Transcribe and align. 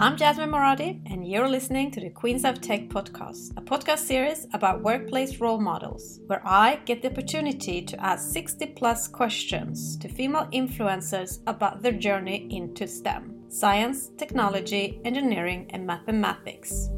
I'm 0.00 0.16
Jasmine 0.16 0.52
Moradi, 0.52 1.02
and 1.10 1.28
you're 1.28 1.48
listening 1.48 1.90
to 1.90 2.00
the 2.00 2.10
Queens 2.10 2.44
of 2.44 2.60
Tech 2.60 2.88
podcast, 2.88 3.50
a 3.56 3.60
podcast 3.60 3.98
series 3.98 4.46
about 4.52 4.84
workplace 4.84 5.40
role 5.40 5.58
models, 5.58 6.20
where 6.28 6.40
I 6.46 6.76
get 6.84 7.02
the 7.02 7.10
opportunity 7.10 7.82
to 7.82 8.00
ask 8.00 8.32
60 8.32 8.66
plus 8.76 9.08
questions 9.08 9.96
to 9.96 10.08
female 10.08 10.46
influencers 10.52 11.40
about 11.48 11.82
their 11.82 11.90
journey 11.90 12.46
into 12.48 12.86
STEM 12.86 13.42
science, 13.48 14.10
technology, 14.16 15.00
engineering, 15.04 15.68
and 15.70 15.84
mathematics. 15.84 16.90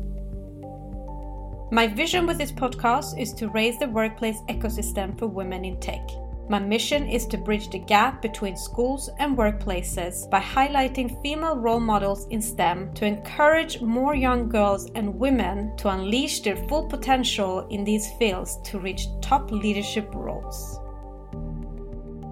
My 1.73 1.87
vision 1.87 2.27
with 2.27 2.37
this 2.37 2.53
podcast 2.53 3.19
is 3.19 3.33
to 3.33 3.49
raise 3.49 3.79
the 3.79 3.89
workplace 3.89 4.43
ecosystem 4.51 5.19
for 5.19 5.27
women 5.27 5.65
in 5.65 5.81
tech 5.81 6.07
my 6.51 6.59
mission 6.59 7.09
is 7.09 7.27
to 7.27 7.39
bridge 7.39 7.71
the 7.71 7.79
gap 7.79 8.21
between 8.21 8.57
schools 8.57 9.09
and 9.21 9.39
workplaces 9.39 10.29
by 10.29 10.41
highlighting 10.41 11.23
female 11.23 11.57
role 11.57 11.79
models 11.79 12.27
in 12.31 12.43
STEM 12.43 12.93
to 12.95 13.07
encourage 13.07 13.81
more 13.81 14.17
young 14.17 14.49
girls 14.49 14.91
and 14.97 15.15
women 15.15 15.77
to 15.77 15.89
unleash 15.89 16.41
their 16.41 16.57
full 16.67 16.89
potential 16.89 17.69
in 17.69 17.85
these 17.85 18.11
fields 18.19 18.59
to 18.65 18.81
reach 18.81 19.07
top 19.21 19.53
leadership 19.53 20.13
roles. 20.13 20.81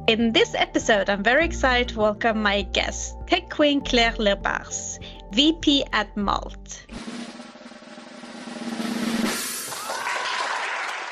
In 0.08 0.32
this 0.32 0.52
episode, 0.56 1.08
I'm 1.08 1.22
very 1.22 1.44
excited 1.44 1.90
to 1.90 2.00
welcome 2.00 2.42
my 2.42 2.62
guest, 2.62 3.14
Tech 3.28 3.48
Queen 3.48 3.80
Claire 3.80 4.14
Lebraz, 4.14 4.98
VP 5.30 5.84
at 5.92 6.16
Malt. 6.16 6.86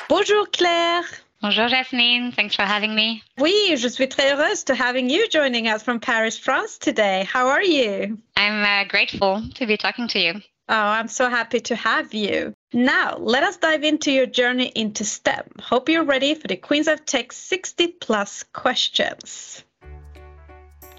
Bonjour 0.08 0.46
Claire. 0.46 1.04
Bonjour 1.46 1.68
Jasmine, 1.68 2.32
thanks 2.32 2.56
for 2.56 2.62
having 2.62 2.96
me. 2.96 3.22
Oui, 3.38 3.76
je 3.76 3.86
suis 3.88 4.08
très 4.08 4.32
heureuse 4.32 4.64
to 4.64 4.74
having 4.74 5.08
you 5.08 5.28
joining 5.28 5.68
us 5.68 5.80
from 5.80 6.00
Paris, 6.00 6.36
France 6.36 6.76
today. 6.76 7.24
How 7.32 7.46
are 7.46 7.62
you? 7.62 8.18
I'm 8.36 8.64
uh, 8.64 8.88
grateful 8.88 9.44
to 9.54 9.64
be 9.64 9.76
talking 9.76 10.08
to 10.08 10.18
you. 10.18 10.32
Oh, 10.68 10.74
I'm 10.74 11.06
so 11.06 11.28
happy 11.28 11.60
to 11.60 11.76
have 11.76 12.12
you. 12.12 12.52
Now, 12.72 13.18
let 13.18 13.44
us 13.44 13.58
dive 13.58 13.84
into 13.84 14.10
your 14.10 14.26
journey 14.26 14.72
into 14.74 15.04
STEM. 15.04 15.44
Hope 15.60 15.88
you're 15.88 16.02
ready 16.02 16.34
for 16.34 16.48
the 16.48 16.56
Queens 16.56 16.88
of 16.88 17.06
Tech 17.06 17.30
60 17.30 17.86
plus 18.00 18.42
questions. 18.52 19.62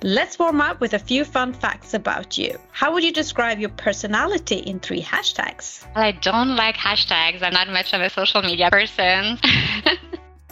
Let's 0.02 0.40
warm 0.40 0.62
up 0.62 0.80
with 0.80 0.94
a 0.94 1.00
few 1.00 1.26
fun 1.26 1.52
facts 1.52 1.94
about 1.94 2.38
you. 2.38 2.58
How 2.72 2.94
would 2.94 3.04
you 3.04 3.12
describe 3.12 3.60
your 3.60 3.72
personality 3.72 4.60
in 4.60 4.80
three 4.80 5.02
hashtags? 5.02 5.86
I 5.94 6.14
don't 6.14 6.56
like 6.56 6.78
hashtags. 6.78 7.42
I'm 7.42 7.52
not 7.52 7.68
much 7.68 7.94
of 7.94 8.00
a 8.00 8.10
social 8.10 8.44
media 8.44 8.70
person. 8.72 9.40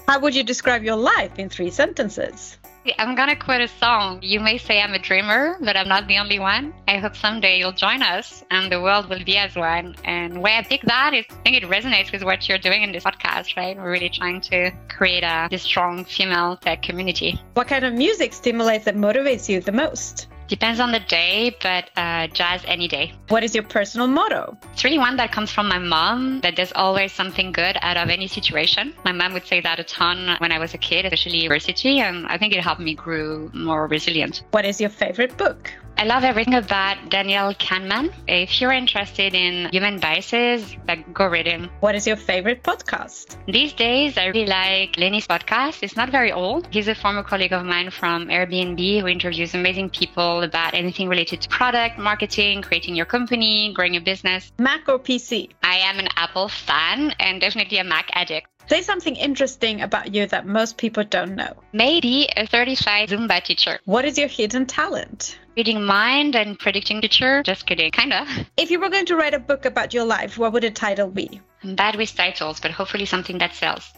How 0.08 0.20
would 0.20 0.36
you 0.36 0.44
describe 0.44 0.84
your 0.84 0.95
life 0.95 1.39
in 1.39 1.50
three 1.50 1.72
sentences? 1.72 2.59
I'm 3.00 3.16
gonna 3.16 3.36
quote 3.36 3.61
a 3.61 3.67
song. 3.67 4.20
You 4.22 4.39
may 4.39 4.59
say 4.59 4.80
I'm 4.80 4.94
a 4.94 5.00
dreamer, 5.00 5.58
but 5.59 5.75
I'm 5.75 5.88
not 5.88 6.08
the 6.08 6.20
only 6.20 6.38
one. 6.38 6.75
I 6.88 6.98
hope 6.98 7.16
someday 7.16 7.58
you'll 7.58 7.72
join 7.72 8.03
us 8.03 8.44
and 8.52 8.72
the 8.72 8.80
world 8.80 9.09
will 9.09 9.23
be 9.23 9.38
as 9.38 9.56
one. 9.56 9.95
And 10.03 10.44
why 10.44 10.59
I 10.59 10.61
pick 10.61 10.83
that 10.83 11.16
is 11.16 11.26
I 11.31 11.33
think 11.42 11.58
it 11.58 11.64
resonates 11.64 12.11
with 12.11 12.23
what 12.23 12.48
you're 12.48 12.59
doing 12.59 12.83
in 12.83 12.92
this 12.92 13.03
podcast, 13.03 13.58
right? 13.58 13.76
We're 13.76 13.89
really 13.89 14.09
trying 14.09 14.42
to 14.42 14.72
create 14.89 15.23
a 15.23 15.48
this 15.50 15.64
strong 15.64 16.06
female 16.06 16.58
tech 16.58 16.83
community. 16.83 17.42
What 17.56 17.67
kind 17.67 17.83
of 17.83 17.95
music 17.95 18.33
stimulates 18.33 18.86
and 18.86 19.00
motivates 19.00 19.50
you 19.50 19.59
the 19.59 19.72
most? 19.72 20.28
Depends 20.48 20.80
on 20.80 20.92
the 20.92 21.00
day, 21.00 21.56
but 21.62 21.90
uh, 21.98 22.28
jazz 22.28 22.62
any 22.66 22.88
day. 22.88 23.14
What 23.30 23.44
is 23.44 23.56
your 23.56 23.64
personal 23.64 24.08
motto? 24.08 24.58
It's 24.74 24.84
really 24.84 25.00
one 25.00 25.18
that 25.18 25.32
comes 25.32 25.52
from 25.52 25.68
my 25.68 25.80
mom 25.80 26.42
that 26.42 26.56
there's 26.56 26.72
always 26.74 27.12
something 27.12 27.52
good 27.52 27.78
out 27.82 27.98
of 27.98 28.10
any 28.10 28.28
situation. 28.28 28.94
My 29.04 29.12
mom 29.12 29.34
would 29.34 29.48
say 29.48 29.62
that 29.62 29.80
a 29.80 29.84
ton 29.84 30.38
when 30.40 30.52
I 30.52 30.60
was 30.60 30.73
a 30.73 30.78
kid, 30.78 31.06
especially 31.06 31.40
university, 31.40 32.00
and 32.00 32.28
I 32.28 32.38
think 32.38 32.54
it 32.54 32.62
helped 32.62 32.82
me 32.82 32.94
grow 32.94 33.50
more 33.54 33.88
resilient. 33.88 34.44
What 34.52 34.66
is 34.66 34.80
your 34.80 34.90
favorite 34.90 35.36
book? 35.38 35.72
I 35.98 36.04
love 36.04 36.26
everything 36.26 36.56
about 36.56 37.10
Daniel 37.10 37.54
Kahneman. 37.54 38.12
If 38.28 38.60
you're 38.60 38.74
interested 38.74 39.34
in 39.34 39.70
human 39.72 39.98
biases, 39.98 40.76
like, 40.90 41.14
go 41.14 41.26
read 41.28 41.48
him. 41.48 41.70
What 41.80 41.96
is 41.96 42.06
your 42.06 42.18
favorite 42.18 42.64
podcast? 42.64 43.38
These 43.48 43.73
days, 43.73 44.17
I 44.17 44.26
really 44.26 44.45
like 44.45 44.98
Lenny's 44.98 45.26
podcast. 45.26 45.84
It's 45.84 45.95
not 45.95 46.10
very 46.10 46.34
old. 46.34 46.67
He's 46.70 46.89
a 46.89 46.95
former 46.95 47.23
colleague 47.23 47.54
of 47.54 47.66
mine 47.66 47.92
from 47.92 48.28
Airbnb 48.28 49.00
who 49.00 49.08
interviews 49.08 49.54
amazing 49.54 49.89
people 49.89 50.44
about 50.44 50.73
anything 50.73 51.08
related 51.08 51.39
to 51.42 51.50
product, 51.50 51.98
marketing, 51.98 52.61
creating 52.61 52.95
your 52.95 53.05
company, 53.05 53.72
growing 53.73 53.94
your 53.94 54.04
business. 54.04 54.52
Mac 54.60 54.89
or 54.89 55.00
PC? 55.00 55.52
I 55.64 55.78
am 55.78 55.98
an 55.98 56.10
Apple 56.17 56.50
fan 56.50 57.16
and 57.20 57.39
definitely 57.39 57.78
a 57.78 57.86
Mac 57.86 58.10
addict. 58.11 58.48
Say 58.67 58.81
something 58.81 59.15
interesting 59.15 59.81
about 59.81 60.14
you 60.14 60.26
that 60.27 60.48
most 60.48 60.77
people 60.77 61.03
don't 61.03 61.36
know. 61.36 61.53
Maybe 61.71 62.27
a 62.36 62.48
35 62.48 63.09
Zumba 63.09 63.43
teacher. 63.43 63.80
What 63.86 64.05
is 64.05 64.17
your 64.17 64.27
hidden 64.27 64.65
talent? 64.65 65.37
Reading 65.55 65.83
mind 65.83 66.36
and 66.36 66.58
predicting 66.58 66.99
future. 66.99 67.43
Just 67.43 67.65
kidding, 67.67 67.92
kinda. 67.92 68.25
If 68.58 68.71
you 68.71 68.80
were 68.80 68.89
going 68.89 69.05
to 69.05 69.15
write 69.15 69.36
a 69.36 69.39
book 69.39 69.65
about 69.65 69.93
your 69.93 70.05
life, 70.05 70.37
what 70.37 70.52
would 70.54 70.64
the 70.64 70.71
title 70.71 71.09
be? 71.09 71.42
I'm 71.64 71.75
bad 71.75 71.95
with 71.95 72.15
titles, 72.15 72.59
but 72.59 72.71
hopefully 72.71 73.05
something 73.05 73.37
that 73.37 73.54
sells. 73.54 73.93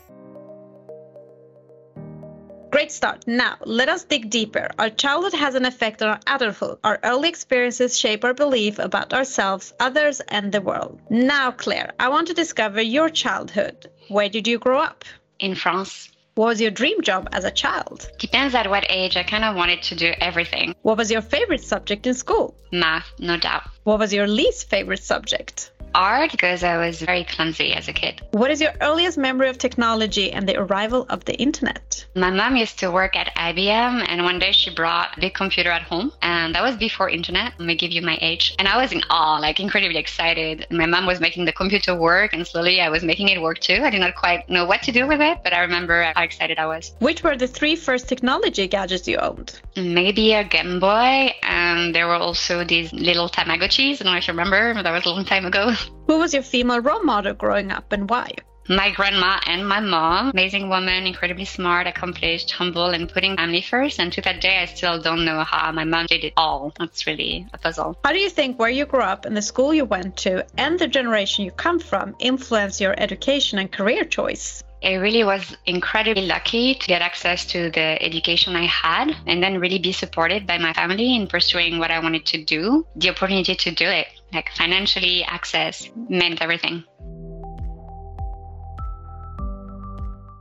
Great 2.78 2.92
start. 2.92 3.26
Now, 3.26 3.56
let 3.66 3.90
us 3.90 4.04
dig 4.04 4.30
deeper. 4.30 4.70
Our 4.78 4.92
childhood 4.92 5.34
has 5.34 5.56
an 5.56 5.66
effect 5.66 6.04
on 6.04 6.10
our 6.10 6.20
adulthood. 6.28 6.78
Our 6.84 7.00
early 7.02 7.28
experiences 7.28 7.98
shape 7.98 8.24
our 8.24 8.36
belief 8.36 8.78
about 8.78 9.16
ourselves, 9.16 9.74
others, 9.80 10.20
and 10.20 10.52
the 10.52 10.62
world. 10.62 11.00
Now, 11.10 11.50
Claire, 11.50 11.94
I 12.00 12.10
want 12.10 12.28
to 12.28 12.36
discover 12.36 12.80
your 12.80 13.10
childhood. 13.10 13.90
Where 14.10 14.30
did 14.30 14.48
you 14.48 14.60
grow 14.60 14.78
up? 14.78 15.06
In 15.40 15.56
France. 15.56 16.12
What 16.36 16.50
was 16.50 16.62
your 16.62 16.70
dream 16.70 17.02
job 17.02 17.28
as 17.32 17.46
a 17.46 17.58
child? 17.64 18.12
Depends 18.20 18.54
at 18.54 18.70
what 18.70 18.86
age. 18.92 19.18
I 19.18 19.24
kind 19.24 19.44
of 19.44 19.56
wanted 19.56 19.82
to 19.82 19.96
do 19.96 20.14
everything. 20.22 20.76
What 20.84 20.98
was 20.98 21.10
your 21.10 21.24
favorite 21.24 21.64
subject 21.64 22.06
in 22.06 22.14
school? 22.14 22.54
Math, 22.72 23.12
no 23.18 23.38
doubt. 23.38 23.64
What 23.86 23.98
was 23.98 24.14
your 24.14 24.28
least 24.28 24.70
favorite 24.70 25.02
subject? 25.02 25.72
Art 25.98 26.32
because 26.32 26.64
I 26.64 26.78
was 26.78 27.02
very 27.02 27.24
clumsy 27.24 27.74
as 27.74 27.88
a 27.88 27.94
kid. 27.94 28.22
What 28.32 28.52
is 28.52 28.62
your 28.62 28.72
earliest 28.82 29.18
memory 29.18 29.50
of 29.50 29.58
technology 29.58 30.32
and 30.32 30.48
the 30.48 30.56
arrival 30.56 31.08
of 31.10 31.26
the 31.26 31.36
internet? 31.36 32.06
My 32.16 32.30
mom 32.30 32.56
used 32.56 32.80
to 32.80 32.92
work 32.92 33.16
at 33.16 33.36
IBM 33.36 34.06
and 34.08 34.24
one 34.24 34.38
day 34.38 34.52
she 34.52 34.74
brought 34.74 35.18
a 35.18 35.20
big 35.20 35.34
computer 35.34 35.72
at 35.72 35.82
home 35.82 36.12
and 36.22 36.54
that 36.54 36.62
was 36.62 36.78
before 36.78 37.10
internet. 37.10 37.54
Let 37.58 37.68
me 37.68 37.76
give 37.76 37.92
you 37.92 38.04
my 38.04 38.18
age. 38.22 38.56
And 38.60 38.68
I 38.68 38.78
was 38.82 38.92
in 38.92 39.02
awe, 39.10 39.40
like 39.40 39.60
incredibly 39.60 39.98
excited. 39.98 40.68
My 40.70 40.86
mom 40.86 41.08
was 41.08 41.20
making 41.20 41.46
the 41.46 41.52
computer 41.52 41.96
work 41.96 42.34
and 42.34 42.46
slowly 42.46 42.80
I 42.80 42.90
was 42.90 43.04
making 43.04 43.30
it 43.30 43.42
work 43.42 43.60
too. 43.60 43.82
I 43.84 43.90
did 43.90 44.00
not 44.00 44.16
quite 44.16 44.48
know 44.50 44.66
what 44.66 44.84
to 44.84 44.92
do 44.92 45.08
with 45.08 45.20
it, 45.20 45.40
but 45.44 45.54
I 45.54 45.62
remember 45.62 46.04
how 46.16 46.22
excited 46.22 46.60
I 46.60 46.68
was. 46.68 46.94
Which 47.00 47.24
were 47.24 47.36
the 47.36 47.48
three 47.48 47.76
first 47.76 48.08
technology 48.08 48.68
gadgets 48.68 49.08
you 49.08 49.18
owned? 49.18 49.60
Maybe 49.76 50.34
a 50.34 50.44
Game 50.44 50.80
Boy 50.80 51.34
and 51.42 51.96
there 51.96 52.08
were 52.08 52.22
also 52.28 52.64
these 52.64 52.94
little 52.94 53.30
Tamagotchis. 53.30 54.00
I 54.00 54.04
don't 54.04 54.14
know 54.14 54.18
if 54.20 54.28
you 54.28 54.34
remember, 54.34 54.76
but 54.76 54.84
that 54.84 54.92
was 54.92 55.06
a 55.06 55.10
long 55.10 55.26
time 55.26 55.46
ago. 55.46 55.74
Who 56.08 56.20
was 56.20 56.34
your 56.34 56.44
female 56.44 56.80
role 56.82 57.04
model 57.04 57.34
growing 57.34 57.72
up 57.72 57.92
and 57.92 58.10
why? 58.10 58.32
My 58.70 58.92
grandma 58.92 59.40
and 59.46 59.66
my 59.66 59.80
mom, 59.80 60.32
amazing 60.32 60.68
woman, 60.68 61.08
incredibly 61.08 61.46
smart, 61.46 61.88
accomplished, 61.88 62.52
humble, 62.52 62.88
and 62.88 63.08
putting 63.08 63.38
family 63.38 63.62
first. 63.62 63.98
And 63.98 64.12
to 64.12 64.22
that 64.24 64.42
day, 64.42 64.58
I 64.58 64.66
still 64.66 65.02
don't 65.02 65.24
know 65.24 65.46
how 65.46 65.72
my 65.72 65.86
mom 65.86 66.08
did 66.08 66.26
it 66.26 66.34
all. 66.36 66.74
That's 66.78 67.08
really 67.08 67.48
a 67.54 67.58
puzzle. 67.58 67.98
How 68.04 68.12
do 68.12 68.20
you 68.20 68.30
think 68.30 68.60
where 68.60 68.70
you 68.70 68.86
grew 68.86 69.00
up 69.00 69.24
and 69.24 69.38
the 69.38 69.42
school 69.42 69.74
you 69.74 69.86
went 69.86 70.18
to 70.18 70.46
and 70.58 70.78
the 70.78 70.88
generation 70.88 71.46
you 71.46 71.52
come 71.52 71.80
from 71.80 72.14
influence 72.20 72.82
your 72.82 72.94
education 73.00 73.58
and 73.58 73.72
career 73.72 74.04
choice? 74.04 74.62
I 74.84 74.96
really 74.96 75.24
was 75.24 75.56
incredibly 75.66 76.26
lucky 76.26 76.76
to 76.76 76.88
get 76.88 77.02
access 77.02 77.46
to 77.48 77.72
the 77.72 78.04
education 78.04 78.58
I 78.58 78.66
had 78.66 79.16
and 79.26 79.42
then 79.42 79.62
really 79.62 79.80
be 79.80 79.94
supported 79.94 80.46
by 80.46 80.58
my 80.58 80.74
family 80.74 81.16
in 81.16 81.28
pursuing 81.28 81.80
what 81.80 81.90
I 81.90 82.00
wanted 82.00 82.26
to 82.28 82.44
do. 82.44 82.86
The 82.98 83.12
opportunity 83.12 83.56
to 83.56 83.72
do 83.72 83.88
it, 83.88 84.08
like 84.34 84.52
financially, 84.58 85.24
access 85.24 85.90
meant 86.10 86.42
everything. 86.42 86.84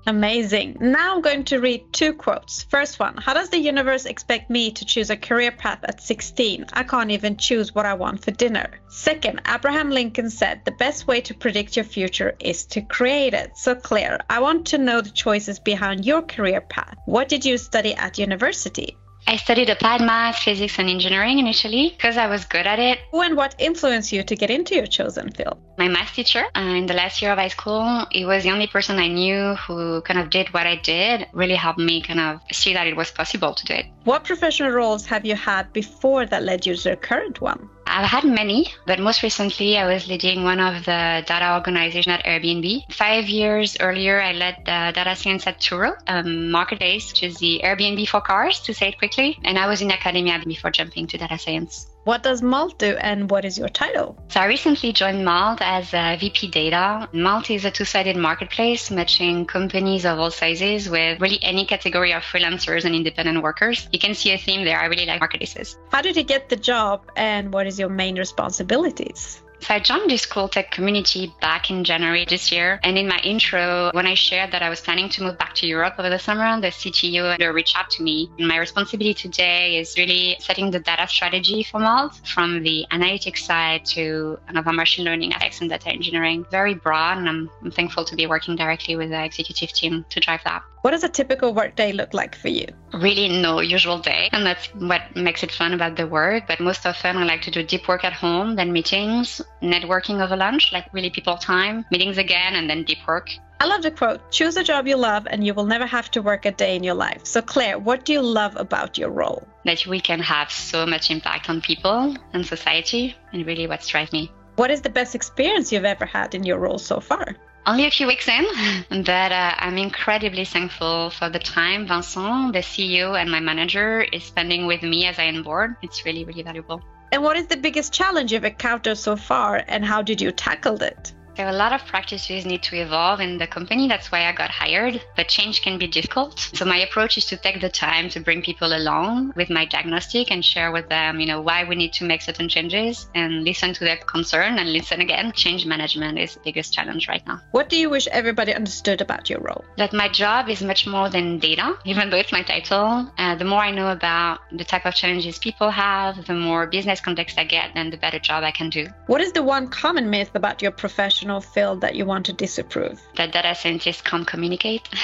Amazing. 0.09 0.77
Now 0.81 1.17
I'm 1.17 1.21
going 1.21 1.43
to 1.47 1.59
read 1.59 1.93
two 1.93 2.13
quotes. 2.13 2.63
First 2.63 3.01
one 3.01 3.17
How 3.17 3.35
does 3.35 3.49
the 3.49 3.59
universe 3.59 4.07
expect 4.07 4.51
me 4.51 4.71
to 4.71 4.85
choose 4.85 5.11
a 5.11 5.17
career 5.17 5.51
path 5.51 5.81
at 5.83 6.01
16? 6.01 6.67
I 6.73 6.85
can't 6.85 7.11
even 7.11 7.37
choose 7.37 7.75
what 7.75 7.87
I 7.87 7.95
want 7.95 8.25
for 8.25 8.31
dinner. 8.31 8.79
Second, 8.89 9.43
Abraham 9.49 9.91
Lincoln 9.91 10.31
said 10.31 10.65
the 10.65 10.71
best 10.71 11.09
way 11.09 11.21
to 11.23 11.35
predict 11.35 11.75
your 11.75 11.85
future 11.85 12.37
is 12.39 12.67
to 12.67 12.83
create 12.83 13.35
it. 13.35 13.57
So, 13.57 13.75
Claire, 13.75 14.21
I 14.31 14.39
want 14.39 14.67
to 14.67 14.79
know 14.79 15.01
the 15.01 15.11
choices 15.11 15.59
behind 15.59 16.05
your 16.05 16.23
career 16.23 16.61
path. 16.61 16.97
What 17.07 17.29
did 17.29 17.45
you 17.45 17.59
study 17.59 17.95
at 17.95 18.19
university? 18.19 18.97
I 19.29 19.37
studied 19.37 19.71
applied 19.71 20.03
math, 20.03 20.39
physics, 20.39 20.79
and 20.79 20.89
engineering 20.89 21.41
initially 21.41 21.91
because 21.91 22.17
I 22.17 22.29
was 22.29 22.45
good 22.45 22.65
at 22.65 22.79
it. 22.79 23.01
Who 23.11 23.23
and 23.23 23.37
what 23.37 23.57
influenced 23.59 24.13
you 24.13 24.23
to 24.23 24.37
get 24.37 24.51
into 24.51 24.77
your 24.77 24.87
chosen 24.87 25.33
field? 25.33 25.59
My 25.79 25.89
math 25.89 26.15
teacher 26.15 26.45
uh, 26.55 26.61
in 26.61 26.87
the 26.87 26.95
last 26.95 27.21
year 27.21 27.33
of 27.33 27.39
high 27.39 27.49
school, 27.49 28.07
he 28.13 28.25
was 28.25 28.45
the 28.45 28.53
only 28.53 28.69
person 28.69 28.99
I 29.01 29.09
knew 29.09 29.57
who 29.57 30.01
kind 30.03 30.21
of 30.21 30.31
did 30.31 30.55
what 30.55 30.69
I 30.69 30.77
did, 30.77 31.27
really 31.33 31.57
helped 31.57 31.81
me 31.81 32.03
kind 32.03 32.21
of 32.21 32.41
see 32.53 32.73
that 32.75 32.87
it 32.87 32.97
was 32.97 33.11
possible 33.11 33.53
to 33.53 33.65
do 33.65 33.75
it. 33.75 33.87
What 34.05 34.23
professional 34.23 34.71
roles 34.71 35.05
have 35.07 35.27
you 35.27 35.35
had 35.35 35.73
before 35.73 36.25
that 36.27 36.45
led 36.45 36.65
you 36.65 36.77
to 36.77 36.91
the 36.91 36.97
current 36.97 37.41
one? 37.41 37.69
I've 37.87 38.09
had 38.09 38.25
many, 38.25 38.75
but 38.85 38.99
most 38.99 39.23
recently 39.23 39.79
I 39.79 39.87
was 39.87 40.09
leading 40.09 40.45
one 40.45 40.61
of 40.61 40.85
the 40.85 41.25
data 41.27 41.55
organization 41.55 42.13
at 42.13 42.25
Airbnb. 42.25 42.93
Five 42.93 43.29
years 43.29 43.77
earlier, 43.81 44.21
I 44.21 44.33
led 44.33 44.57
the 44.65 44.93
data 44.93 45.15
science 45.17 45.47
at 45.47 45.61
Turo, 45.61 45.97
a 46.07 46.23
marketplace, 46.23 47.11
which 47.13 47.23
is 47.23 47.37
the 47.39 47.63
Airbnb 47.65 48.09
for 48.09 48.21
cars, 48.21 48.61
to 48.61 48.75
say 48.75 48.89
it 48.89 48.99
quickly. 48.99 49.39
And 49.45 49.59
I 49.59 49.67
was 49.67 49.81
in 49.81 49.91
academia 49.91 50.43
before 50.45 50.71
jumping 50.71 51.07
to 51.07 51.19
data 51.19 51.39
science. 51.39 51.87
What 52.07 52.23
does 52.23 52.41
Malt 52.41 52.79
do 52.79 52.97
and 52.99 53.29
what 53.29 53.45
is 53.45 53.59
your 53.59 53.69
title? 53.69 54.17
So 54.29 54.39
I 54.39 54.47
recently 54.47 54.93
joined 54.93 55.25
Malt 55.25 55.59
as 55.61 55.93
a 55.93 56.17
VP 56.17 56.53
Data. 56.53 57.09
Malt 57.13 57.51
is 57.51 57.65
a 57.65 57.71
two-sided 57.73 58.17
marketplace 58.17 58.93
matching 58.93 59.45
companies 59.45 60.07
of 60.07 60.21
all 60.21 60.31
sizes 60.31 60.89
with 60.89 61.21
really 61.21 61.41
any 61.43 61.67
category 61.67 62.13
of 62.13 62.23
freelancers 62.23 62.85
and 62.85 62.95
independent 62.95 63.43
workers. 63.43 63.89
You 63.93 63.99
can 63.99 64.15
see 64.15 64.31
a 64.31 64.39
theme 64.39 64.65
there. 64.65 64.79
I 64.79 64.85
really 64.85 65.05
like 65.05 65.19
marketplaces. 65.19 65.77
How 65.91 66.01
did 66.01 66.17
you 66.17 66.23
get 66.23 66.49
the 66.49 66.55
job 66.55 67.11
and 67.17 67.53
what 67.53 67.67
is 67.67 67.77
your 67.77 67.89
main 67.89 68.17
responsibilities? 68.17 69.43
So 69.61 69.75
I 69.75 69.81
joined 69.81 70.11
this 70.11 70.27
cool 70.27 70.49
tech 70.49 70.71
community 70.71 71.35
back 71.41 71.71
in 71.71 71.83
January 71.83 72.25
this 72.25 72.53
year. 72.53 72.79
And 72.85 72.97
in 72.97 73.09
my 73.09 73.19
intro, 73.25 73.91
when 73.95 74.07
I 74.07 74.15
shared 74.15 74.53
that 74.53 74.63
I 74.63 74.69
was 74.69 74.81
planning 74.81 75.09
to 75.11 75.25
move 75.25 75.39
back 75.39 75.55
to 75.57 75.67
Europe 75.67 75.95
over 75.99 76.09
the 76.09 76.19
summer, 76.19 76.61
the 76.61 76.69
CTO 76.69 77.37
reached 77.53 77.77
out 77.77 77.91
to 77.91 78.03
me. 78.03 78.31
And 78.39 78.47
my 78.47 78.59
responsibility 78.59 79.15
today 79.15 79.79
is 79.79 79.97
really 79.97 80.37
setting 80.39 80.71
the 80.71 80.79
data 80.79 81.09
strategy 81.09 81.63
for 81.63 81.81
Malt 81.81 82.21
from 82.25 82.63
the 82.63 82.87
analytics 82.93 83.39
side 83.39 83.85
to 83.87 84.39
another 84.49 84.73
machine 84.73 85.05
learning 85.05 85.33
aspects 85.33 85.61
and 85.61 85.71
data 85.71 85.89
engineering. 85.89 86.47
Very 86.51 86.75
broad. 86.75 87.19
And 87.19 87.29
I'm, 87.29 87.51
I'm 87.63 87.71
thankful 87.71 88.05
to 88.05 88.15
be 88.15 88.27
working 88.27 88.57
directly 88.57 88.95
with 88.95 89.11
the 89.11 89.25
executive 89.25 89.73
team 89.73 90.05
to 90.11 90.21
drive 90.21 90.43
that. 90.45 90.63
What 90.83 90.93
does 90.93 91.03
a 91.03 91.09
typical 91.09 91.53
workday 91.53 91.91
look 91.91 92.15
like 92.15 92.37
for 92.37 92.47
you? 92.47 92.67
Really, 92.95 93.29
no 93.29 93.59
usual 93.59 93.99
day. 93.99 94.29
And 94.31 94.47
that's 94.47 94.67
what 94.75 95.17
makes 95.17 95.43
it 95.43 95.51
fun 95.51 95.75
about 95.75 95.97
the 95.97 96.07
work. 96.07 96.45
But 96.47 96.61
most 96.61 96.87
often, 96.87 97.17
I 97.17 97.25
like 97.25 97.43
to 97.43 97.51
do 97.51 97.65
deep 97.65 97.89
work 97.89 98.05
at 98.05 98.13
home, 98.13 98.55
then 98.55 98.73
meetings, 98.73 99.41
networking 99.63 100.23
over 100.23 100.37
lunch, 100.37 100.73
like 100.73 100.93
really 100.93 101.11
people 101.11 101.37
time, 101.37 101.85
meetings 101.91 102.19
again, 102.19 102.55
and 102.55 102.69
then 102.69 102.85
deep 102.85 102.99
work. 103.07 103.31
I 103.59 103.67
love 103.67 103.83
the 103.83 103.91
quote 103.91 104.31
choose 104.31 104.57
a 104.59 104.63
job 104.63 104.87
you 104.87 104.97
love 104.97 105.27
and 105.31 105.45
you 105.45 105.55
will 105.55 105.65
never 105.65 105.87
have 105.87 106.11
to 106.11 106.21
work 106.21 106.45
a 106.45 106.51
day 106.51 106.77
in 106.77 106.85
your 106.85 106.95
life. 106.95 107.25
So, 107.25 107.41
Claire, 107.41 107.79
what 107.79 108.05
do 108.05 108.13
you 108.13 108.21
love 108.21 108.55
about 108.57 108.99
your 108.99 109.09
role? 109.09 109.49
That 109.65 109.87
we 109.87 109.99
can 109.99 110.21
have 110.21 110.51
so 110.53 110.85
much 110.85 111.11
impact 111.11 111.49
on 111.49 111.63
people 111.63 112.15
and 112.35 112.45
society, 112.45 113.17
and 113.33 113.47
really 113.47 113.67
what 113.67 113.81
drives 113.81 114.13
me. 114.13 114.31
What 114.57 114.71
is 114.71 114.83
the 114.83 114.91
best 114.91 115.15
experience 115.15 115.73
you've 115.73 115.85
ever 115.85 116.05
had 116.05 116.35
in 116.35 116.45
your 116.45 116.59
role 116.59 116.79
so 116.79 117.01
far? 117.01 117.37
only 117.67 117.85
a 117.85 117.91
few 117.91 118.07
weeks 118.07 118.29
in, 118.29 118.47
but 119.05 119.33
uh, 119.33 119.55
I'm 119.59 119.77
incredibly 119.77 120.45
thankful 120.45 121.11
for 121.11 121.29
the 121.29 121.39
time 121.39 121.87
Vincent, 121.87 122.53
the 122.53 122.61
CEO, 122.61 123.21
and 123.21 123.31
my 123.31 123.41
manager 123.41 124.03
is 124.03 124.25
spending 124.25 124.67
with 124.67 124.83
me 124.83 125.07
as 125.07 125.19
I 125.19 125.27
onboard. 125.27 125.77
It's 125.83 126.05
really, 126.05 126.25
really 126.25 126.43
valuable. 126.43 126.81
And 127.13 127.23
what 127.23 127.37
is 127.37 127.47
the 127.47 127.57
biggest 127.57 127.93
challenge 127.93 128.33
you've 128.33 128.45
encountered 128.45 128.99
so 128.99 129.17
far, 129.17 129.63
and 129.69 129.85
how 129.85 130.03
did 130.03 130.21
you 130.21 130.33
tackle 130.33 130.83
it? 130.83 131.13
So 131.37 131.51
a 131.51 131.53
lot 131.53 131.75
of 131.75 131.85
practices 131.85 132.47
need 132.47 132.63
to 132.63 132.77
evolve 132.77 133.21
in 133.21 133.37
the 133.37 133.47
company. 133.47 133.89
That's 133.89 134.11
why 134.11 134.25
I 134.27 134.33
got 134.33 134.51
hired. 134.51 135.03
But 135.17 135.29
change 135.29 135.61
can 135.61 135.77
be 135.77 135.87
difficult. 135.87 136.39
So 136.55 136.65
my 136.65 136.79
approach 136.79 137.19
is 137.19 137.27
to 137.27 137.37
take 137.37 137.61
the 137.61 137.69
time 137.69 138.09
to 138.11 138.21
bring 138.21 138.41
people 138.41 138.75
along 138.75 139.35
with 139.37 139.51
my 139.51 139.67
diagnostic 139.67 140.31
and 140.31 140.43
share 140.43 140.73
with 140.73 140.89
them, 140.89 141.21
you 141.21 141.27
know, 141.27 141.43
why 141.43 141.65
we 141.65 141.77
need 141.77 141.93
to 141.95 142.05
make 142.05 142.23
certain 142.23 142.49
changes 142.49 143.11
and 143.15 143.45
listen 143.45 143.75
to 143.75 143.85
their 143.85 143.99
concern 143.99 144.59
and 144.59 144.73
listen 144.73 145.03
again. 145.03 145.31
Change 145.33 145.67
management 145.67 146.19
is 146.19 146.35
the 146.35 146.41
biggest 146.41 146.73
challenge 146.73 147.07
right 147.07 147.27
now. 147.27 147.39
What 147.51 147.69
do 147.69 147.77
you 147.77 147.91
wish 147.91 148.07
everybody 148.07 148.55
understood 148.55 149.03
about 149.03 149.29
your 149.29 149.41
role? 149.41 149.63
That 149.77 149.93
my 149.93 150.09
job 150.09 150.49
is 150.49 150.63
much 150.63 150.87
more 150.87 151.11
than 151.11 151.39
data, 151.39 151.77
even 151.85 152.09
though 152.09 152.17
it's 152.17 152.33
my 152.33 152.45
title. 152.45 153.13
Uh, 153.19 153.35
the 153.35 153.45
more 153.45 153.61
I 153.61 153.73
know 153.73 153.89
about 153.89 154.39
the 154.53 154.65
type 154.65 154.87
of 154.87 154.95
challenges 154.95 155.39
people 155.39 155.69
have, 155.69 156.25
the 156.25 156.35
more 156.35 156.67
business 156.67 156.99
context 157.01 157.39
I 157.39 157.45
get, 157.45 157.73
and 157.75 157.93
the 157.93 157.99
better 157.99 158.19
job 158.19 158.43
I 158.43 158.53
can 158.53 158.71
do. 158.71 158.87
What 159.07 159.21
is 159.21 159.33
the 159.33 159.43
one 159.43 159.69
common 159.69 160.09
myth 160.09 160.31
about 160.35 160.63
your 160.63 160.71
profession? 160.71 161.26
Professional 161.27 161.41
field 161.41 161.81
that 161.81 161.97
you 161.97 162.07
want 162.07 162.27
to 162.27 162.33
disapprove? 162.33 163.01
That 163.17 163.33
data 163.33 163.55
scientists 163.55 164.03
can't 164.03 164.27
communicate. 164.27 164.89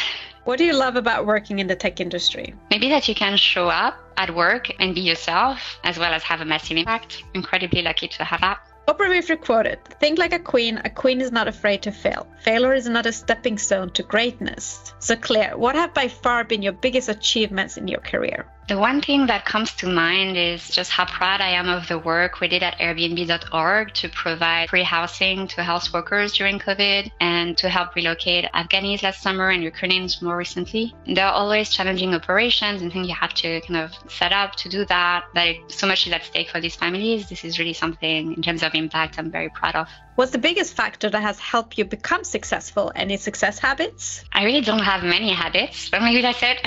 What 0.44 0.58
do 0.58 0.64
you 0.64 0.72
love 0.72 0.96
about 0.96 1.24
working 1.24 1.60
in 1.60 1.68
the 1.68 1.76
tech 1.76 2.00
industry? 2.00 2.52
Maybe 2.68 2.88
that 2.88 3.06
you 3.06 3.14
can 3.14 3.36
show 3.36 3.68
up 3.68 3.94
at 4.16 4.34
work 4.34 4.72
and 4.80 4.92
be 4.92 5.00
yourself, 5.00 5.78
as 5.84 5.98
well 5.98 6.12
as 6.12 6.24
have 6.24 6.40
a 6.40 6.44
massive 6.44 6.76
impact. 6.78 7.22
Incredibly 7.32 7.80
lucky 7.80 8.08
to 8.08 8.24
have 8.24 8.40
that. 8.40 8.58
Oprah 8.88 9.08
Winfrey 9.08 9.40
quoted, 9.40 9.78
Think 10.00 10.18
like 10.18 10.32
a 10.32 10.40
queen, 10.40 10.80
a 10.84 10.90
queen 10.90 11.20
is 11.20 11.30
not 11.30 11.46
afraid 11.46 11.82
to 11.82 11.92
fail. 11.92 12.26
Failure 12.42 12.74
is 12.74 12.88
not 12.88 13.06
a 13.06 13.12
stepping 13.12 13.56
stone 13.56 13.90
to 13.90 14.02
greatness. 14.02 14.92
So, 14.98 15.14
Claire, 15.14 15.56
what 15.56 15.76
have 15.76 15.94
by 15.94 16.08
far 16.08 16.42
been 16.42 16.62
your 16.62 16.72
biggest 16.72 17.08
achievements 17.08 17.76
in 17.76 17.86
your 17.86 18.00
career? 18.00 18.44
The 18.68 18.78
one 18.78 19.00
thing 19.00 19.26
that 19.26 19.44
comes 19.44 19.74
to 19.74 19.88
mind 19.88 20.36
is 20.36 20.68
just 20.68 20.92
how 20.92 21.04
proud 21.04 21.40
I 21.40 21.48
am 21.48 21.68
of 21.68 21.88
the 21.88 21.98
work 21.98 22.40
we 22.40 22.46
did 22.46 22.62
at 22.62 22.78
Airbnb.org 22.78 23.92
to 23.94 24.08
provide 24.08 24.70
free 24.70 24.84
housing 24.84 25.48
to 25.48 25.64
health 25.64 25.92
workers 25.92 26.32
during 26.32 26.60
COVID 26.60 27.10
and 27.20 27.58
to 27.58 27.68
help 27.68 27.96
relocate 27.96 28.44
Afghanis 28.54 29.02
last 29.02 29.20
summer 29.20 29.50
and 29.50 29.64
Ukrainians 29.64 30.22
more 30.22 30.36
recently. 30.36 30.94
There 31.06 31.26
are 31.26 31.32
always 31.32 31.70
challenging 31.70 32.14
operations 32.14 32.82
and 32.82 32.92
things 32.92 33.08
you 33.08 33.14
have 33.14 33.34
to 33.34 33.60
kind 33.62 33.78
of 33.78 33.90
set 34.10 34.32
up 34.32 34.54
to 34.56 34.68
do 34.68 34.84
that. 34.86 35.24
That 35.34 35.56
so 35.66 35.88
much 35.88 36.06
is 36.06 36.12
at 36.12 36.24
stake 36.24 36.48
for 36.48 36.60
these 36.60 36.76
families. 36.76 37.28
This 37.28 37.44
is 37.44 37.58
really 37.58 37.72
something 37.72 38.32
in 38.34 38.42
terms 38.42 38.62
of 38.62 38.74
impact 38.74 39.18
I'm 39.18 39.30
very 39.30 39.48
proud 39.48 39.74
of. 39.74 39.88
What's 40.14 40.32
the 40.32 40.38
biggest 40.38 40.74
factor 40.74 41.08
that 41.08 41.22
has 41.22 41.38
helped 41.38 41.78
you 41.78 41.86
become 41.86 42.22
successful? 42.22 42.92
Any 42.94 43.16
success 43.16 43.58
habits? 43.58 44.22
I 44.30 44.44
really 44.44 44.60
don't 44.60 44.82
have 44.82 45.02
many 45.02 45.32
habits, 45.32 45.88
but 45.88 46.02
maybe 46.02 46.20
that's 46.20 46.42
it. 46.42 46.58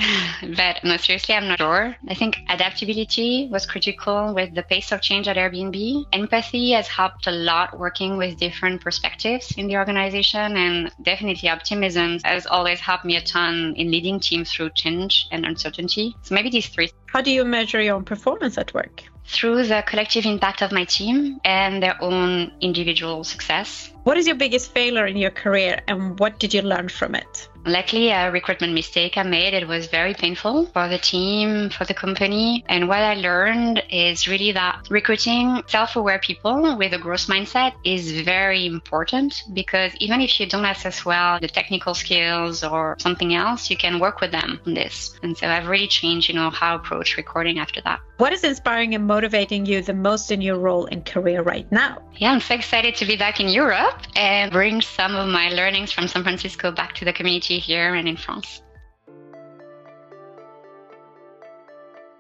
but 0.57 0.83
no, 0.83 0.97
seriously, 0.97 1.35
I'm 1.35 1.47
not 1.47 1.59
sure. 1.59 1.84
I 2.07 2.13
think 2.13 2.39
adaptability 2.49 3.49
was 3.51 3.65
critical 3.65 4.33
with 4.33 4.55
the 4.55 4.63
pace 4.63 4.91
of 4.91 5.01
change 5.01 5.27
at 5.27 5.37
Airbnb. 5.37 6.05
Empathy 6.13 6.71
has 6.71 6.87
helped 6.87 7.27
a 7.27 7.31
lot 7.31 7.77
working 7.77 8.17
with 8.17 8.39
different 8.39 8.81
perspectives 8.81 9.53
in 9.57 9.67
the 9.67 9.77
organization, 9.77 10.57
and 10.57 10.91
definitely 11.01 11.49
optimism 11.49 12.19
has 12.23 12.47
always 12.47 12.79
helped 12.79 13.05
me 13.05 13.15
a 13.17 13.21
ton 13.21 13.73
in 13.77 13.91
leading 13.91 14.19
teams 14.19 14.51
through 14.51 14.69
change 14.71 15.27
and 15.31 15.45
uncertainty. 15.45 16.15
So 16.21 16.35
maybe 16.35 16.49
these 16.49 16.69
three. 16.69 16.89
How 17.07 17.21
do 17.21 17.31
you 17.31 17.45
measure 17.45 17.81
your 17.81 17.95
own 17.95 18.05
performance 18.05 18.57
at 18.57 18.73
work? 18.73 19.03
through 19.27 19.65
the 19.65 19.83
collective 19.87 20.25
impact 20.25 20.61
of 20.61 20.71
my 20.71 20.85
team 20.85 21.39
and 21.43 21.81
their 21.81 22.01
own 22.01 22.51
individual 22.61 23.23
success. 23.23 23.91
What 24.03 24.17
is 24.17 24.27
your 24.27 24.35
biggest 24.35 24.71
failure 24.71 25.07
in 25.07 25.17
your 25.17 25.31
career 25.31 25.81
and 25.87 26.19
what 26.19 26.39
did 26.39 26.53
you 26.53 26.61
learn 26.61 26.89
from 26.89 27.15
it? 27.15 27.49
Luckily, 27.65 28.09
a 28.11 28.31
recruitment 28.31 28.73
mistake 28.73 29.17
I 29.17 29.23
made. 29.23 29.53
It 29.53 29.67
was 29.67 29.87
very 29.87 30.13
painful 30.13 30.67
for 30.67 30.87
the 30.87 30.99
team, 30.99 31.69
for 31.71 31.83
the 31.85 31.95
company. 31.95 32.63
And 32.69 32.87
what 32.87 32.99
I 32.99 33.15
learned 33.15 33.81
is 33.89 34.27
really 34.27 34.51
that 34.51 34.87
recruiting 34.89 35.63
self-aware 35.67 36.19
people 36.19 36.77
with 36.77 36.93
a 36.93 36.99
growth 36.99 37.25
mindset 37.25 37.73
is 37.83 38.21
very 38.21 38.65
important 38.65 39.43
because 39.53 39.93
even 39.95 40.21
if 40.21 40.39
you 40.39 40.45
don't 40.47 40.65
assess 40.65 41.05
well 41.05 41.39
the 41.39 41.47
technical 41.47 41.95
skills 41.95 42.63
or 42.63 42.95
something 42.99 43.33
else, 43.33 43.69
you 43.69 43.77
can 43.77 43.99
work 43.99 44.21
with 44.21 44.31
them 44.31 44.59
on 44.67 44.75
this. 44.75 45.17
And 45.23 45.35
so 45.35 45.47
I've 45.47 45.67
really 45.67 45.87
changed, 45.87 46.29
you 46.29 46.35
know, 46.35 46.51
how 46.51 46.73
I 46.73 46.75
approach 46.75 47.17
recording 47.17 47.57
after 47.57 47.81
that. 47.81 47.99
What 48.17 48.31
is 48.31 48.43
inspiring 48.43 48.95
and 48.95 49.05
motivating 49.05 49.65
you 49.65 49.81
the 49.81 49.93
most 49.93 50.31
in 50.31 50.39
your 50.39 50.57
role 50.57 50.85
and 50.85 51.05
career 51.05 51.41
right 51.41 51.69
now? 51.71 52.01
Yeah, 52.15 52.31
I'm 52.31 52.39
so 52.39 52.53
excited 52.53 52.95
to 52.95 53.05
be 53.05 53.17
back 53.17 53.41
in 53.41 53.49
Europe 53.49 53.99
and 54.15 54.51
bring 54.51 54.79
some 54.81 55.15
of 55.15 55.27
my 55.27 55.49
learnings 55.49 55.91
from 55.91 56.07
San 56.07 56.23
Francisco 56.23 56.71
back 56.71 56.93
to 56.95 57.05
the 57.05 57.11
community 57.11 57.54
here 57.59 57.95
and 57.95 58.07
in 58.07 58.17
France. 58.17 58.61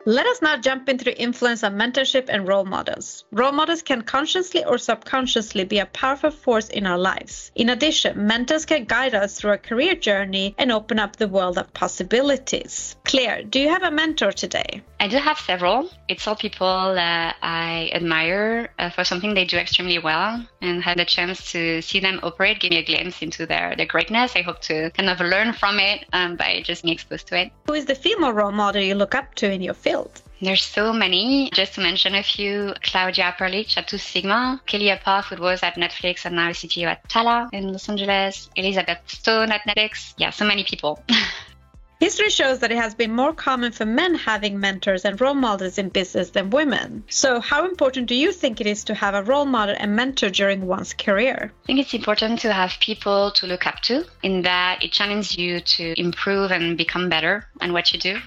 Let 0.07 0.27
us 0.27 0.39
now 0.39 0.57
jump 0.57 0.87
into 0.87 1.03
the 1.03 1.19
influence 1.19 1.63
of 1.63 1.73
mentorship 1.73 2.25
and 2.29 2.47
role 2.47 2.63
models. 2.63 3.25
Role 3.31 3.51
models 3.51 3.81
can 3.81 4.03
consciously 4.03 4.63
or 4.63 4.77
subconsciously 4.77 5.63
be 5.63 5.79
a 5.79 5.87
powerful 5.87 6.29
force 6.29 6.69
in 6.69 6.85
our 6.85 6.99
lives. 6.99 7.51
In 7.55 7.69
addition, 7.69 8.27
mentors 8.27 8.65
can 8.65 8.85
guide 8.85 9.15
us 9.15 9.39
through 9.39 9.53
a 9.53 9.57
career 9.57 9.95
journey 9.95 10.53
and 10.59 10.71
open 10.71 10.99
up 10.99 11.15
the 11.15 11.27
world 11.27 11.57
of 11.57 11.73
possibilities. 11.73 12.95
Claire, 13.03 13.41
do 13.41 13.59
you 13.59 13.69
have 13.69 13.81
a 13.81 13.89
mentor 13.89 14.31
today? 14.31 14.83
I 14.99 15.07
do 15.07 15.17
have 15.17 15.39
several. 15.39 15.89
It's 16.07 16.27
all 16.27 16.35
people 16.35 16.93
that 16.93 17.37
I 17.41 17.89
admire 17.91 18.69
uh, 18.77 18.91
for 18.91 19.03
something 19.03 19.33
they 19.33 19.45
do 19.45 19.57
extremely 19.57 19.97
well 19.97 20.45
and 20.65 20.83
had 20.83 20.97
the 20.97 21.05
chance 21.05 21.51
to 21.51 21.81
see 21.81 21.99
them 21.99 22.19
operate, 22.23 22.59
give 22.59 22.71
me 22.71 22.77
a 22.77 22.83
glimpse 22.83 23.21
into 23.21 23.45
their, 23.45 23.75
their 23.75 23.85
greatness. 23.85 24.35
I 24.35 24.41
hope 24.41 24.61
to 24.61 24.89
kind 24.91 25.09
of 25.09 25.19
learn 25.19 25.53
from 25.53 25.79
it 25.79 26.05
um, 26.13 26.35
by 26.35 26.61
just 26.63 26.83
being 26.83 26.93
exposed 26.93 27.27
to 27.27 27.39
it. 27.39 27.51
Who 27.67 27.73
is 27.73 27.85
the 27.85 27.95
female 27.95 28.33
role 28.33 28.51
model 28.51 28.81
you 28.81 28.95
look 28.95 29.15
up 29.15 29.35
to 29.35 29.51
in 29.51 29.61
your 29.61 29.73
field? 29.73 30.21
There's 30.41 30.63
so 30.63 30.91
many. 30.91 31.49
Just 31.53 31.75
to 31.75 31.81
mention 31.81 32.13
a 32.13 32.21
few, 32.21 32.73
Claudia 32.83 33.33
Perlich 33.37 33.77
at 33.77 33.87
Two 33.87 33.97
Sigma, 33.97 34.61
Kelly 34.65 34.89
Uphoff, 34.89 35.25
who 35.25 35.41
was 35.41 35.63
at 35.63 35.75
Netflix 35.75 36.25
and 36.25 36.35
now 36.35 36.49
CTO 36.49 36.87
at 36.87 37.07
Tala 37.07 37.49
in 37.53 37.71
Los 37.71 37.87
Angeles, 37.87 38.49
Elizabeth 38.55 38.99
Stone 39.07 39.51
at 39.51 39.61
Netflix. 39.61 40.13
Yeah, 40.17 40.31
so 40.31 40.45
many 40.45 40.63
people. 40.63 41.01
History 41.99 42.29
shows 42.29 42.59
that 42.59 42.71
it 42.71 42.77
has 42.77 42.93
been 42.93 43.15
more 43.15 43.33
common 43.33 43.71
for 43.71 43.85
men 43.85 44.15
having 44.15 44.59
mentors 44.59 45.05
and 45.05 45.19
role 45.19 45.33
models 45.33 45.77
in 45.77 45.89
business 45.89 46.29
than 46.29 46.49
women. 46.49 47.05
So, 47.09 47.39
how 47.39 47.65
important 47.65 48.07
do 48.07 48.15
you 48.15 48.33
think 48.33 48.59
it 48.59 48.67
is 48.67 48.83
to 48.85 48.93
have 48.93 49.15
a 49.15 49.23
role 49.23 49.45
model 49.45 49.75
and 49.79 49.95
mentor 49.95 50.29
during 50.29 50.67
one's 50.67 50.93
career? 50.93 51.53
I 51.63 51.65
think 51.65 51.79
it's 51.79 51.93
important 51.93 52.39
to 52.41 52.51
have 52.51 52.73
people 52.81 53.31
to 53.31 53.47
look 53.47 53.65
up 53.65 53.79
to, 53.83 54.05
in 54.23 54.41
that 54.41 54.83
it 54.83 54.91
challenges 54.91 55.37
you 55.37 55.61
to 55.61 55.99
improve 55.99 56.51
and 56.51 56.77
become 56.77 57.07
better 57.07 57.47
at 57.61 57.71
what 57.71 57.93
you 57.93 57.99
do. 57.99 58.19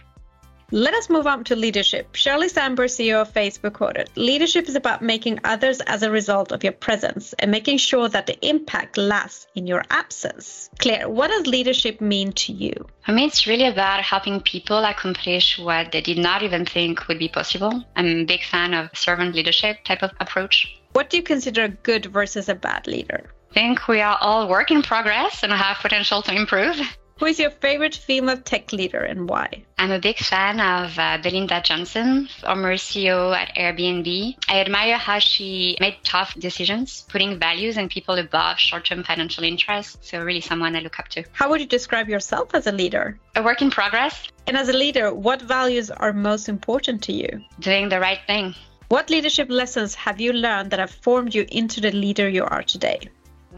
Let 0.71 0.93
us 0.93 1.09
move 1.09 1.27
on 1.27 1.45
to 1.45 1.57
leadership. 1.57 2.13
Sheryl 2.13 2.47
Sandberg, 2.47 2.91
CEO 2.91 3.23
of 3.23 3.33
Facebook, 3.33 3.73
quoted 3.73 4.11
Leadership 4.17 4.69
is 4.69 4.77
about 4.77 5.01
making 5.01 5.41
others 5.43 5.81
as 5.81 6.03
a 6.03 6.11
result 6.11 6.53
of 6.53 6.63
your 6.63 6.75
presence 6.75 7.33
and 7.39 7.51
making 7.51 7.79
sure 7.79 8.07
that 8.11 8.27
the 8.27 8.37
impact 8.47 8.99
lasts 8.99 9.47
in 9.55 9.67
your 9.67 9.83
absence. 9.89 10.69
Claire, 10.79 11.09
what 11.09 11.29
does 11.29 11.47
leadership 11.47 12.03
mean 12.03 12.33
to 12.33 12.53
you? 12.53 12.75
For 13.07 13.13
me, 13.13 13.25
it's 13.25 13.47
really 13.47 13.67
about 13.67 14.03
helping 14.03 14.43
people 14.43 14.85
accomplish 14.85 15.59
what 15.59 15.91
they 15.91 16.03
did 16.03 16.19
not 16.19 16.43
even 16.43 16.67
think 16.67 17.09
would 17.09 17.19
be 17.19 17.31
possible. 17.31 17.83
I'm 17.97 18.05
a 18.05 18.25
big 18.25 18.45
fan 18.45 18.75
of 18.75 18.91
servant 18.95 19.35
leadership 19.35 19.85
type 19.85 20.03
of 20.03 20.11
approach. 20.21 20.79
What 20.93 21.09
do 21.09 21.17
you 21.17 21.23
consider 21.23 21.65
a 21.65 21.69
good 21.71 22.05
versus 22.05 22.51
a 22.51 22.55
bad 22.55 22.87
leader? 22.87 23.31
I 23.53 23.55
think 23.55 23.89
we 23.89 24.03
are 24.03 24.19
all 24.21 24.47
work 24.47 24.71
in 24.71 24.83
progress 24.83 25.43
and 25.43 25.51
have 25.51 25.79
potential 25.79 26.21
to 26.21 26.35
improve. 26.35 26.77
Who 27.19 27.27
is 27.27 27.41
your 27.41 27.51
favorite 27.51 27.97
female 27.97 28.37
tech 28.37 28.73
leader 28.73 29.01
and 29.01 29.29
why? 29.29 29.65
I'm 29.77 29.91
a 29.91 29.99
big 29.99 30.19
fan 30.19 30.61
of 30.61 30.97
uh, 30.97 31.19
Belinda 31.21 31.61
Johnson, 31.61 32.29
former 32.41 32.75
CEO 32.75 33.37
at 33.37 33.57
Airbnb. 33.57 34.37
I 34.49 34.61
admire 34.61 34.97
how 34.97 35.19
she 35.19 35.77
made 35.81 35.97
tough 36.05 36.35
decisions, 36.35 37.05
putting 37.09 37.41
values 37.41 37.77
and 37.77 37.91
people 37.91 38.15
above 38.19 38.61
short-term 38.61 39.03
financial 39.03 39.43
interests. 39.43 39.99
So 40.09 40.23
really 40.23 40.41
someone 40.41 40.77
I 40.77 40.81
look 40.81 41.01
up 41.01 41.09
to. 41.09 41.25
How 41.33 41.51
would 41.51 41.61
you 41.61 41.67
describe 41.67 42.09
yourself 42.09 42.55
as 42.55 42.69
a 42.69 42.73
leader? 42.73 43.19
A 43.35 43.43
work 43.43 43.63
in 43.63 43.71
progress. 43.73 44.29
And 44.47 44.57
as 44.57 44.69
a 44.69 44.73
leader, 44.73 45.13
what 45.13 45.43
values 45.43 45.91
are 45.91 46.13
most 46.13 46.49
important 46.49 47.03
to 47.03 47.13
you? 47.13 47.43
Doing 47.59 47.89
the 47.89 47.99
right 47.99 48.21
thing. 48.29 48.55
What 48.91 49.11
leadership 49.11 49.51
lessons 49.51 49.97
have 49.97 50.21
you 50.21 50.33
learned 50.33 50.71
that 50.71 50.79
have 50.79 50.93
formed 50.93 51.35
you 51.35 51.47
into 51.51 51.81
the 51.81 51.91
leader 51.91 52.29
you 52.29 52.45
are 52.45 52.63
today? 52.63 53.01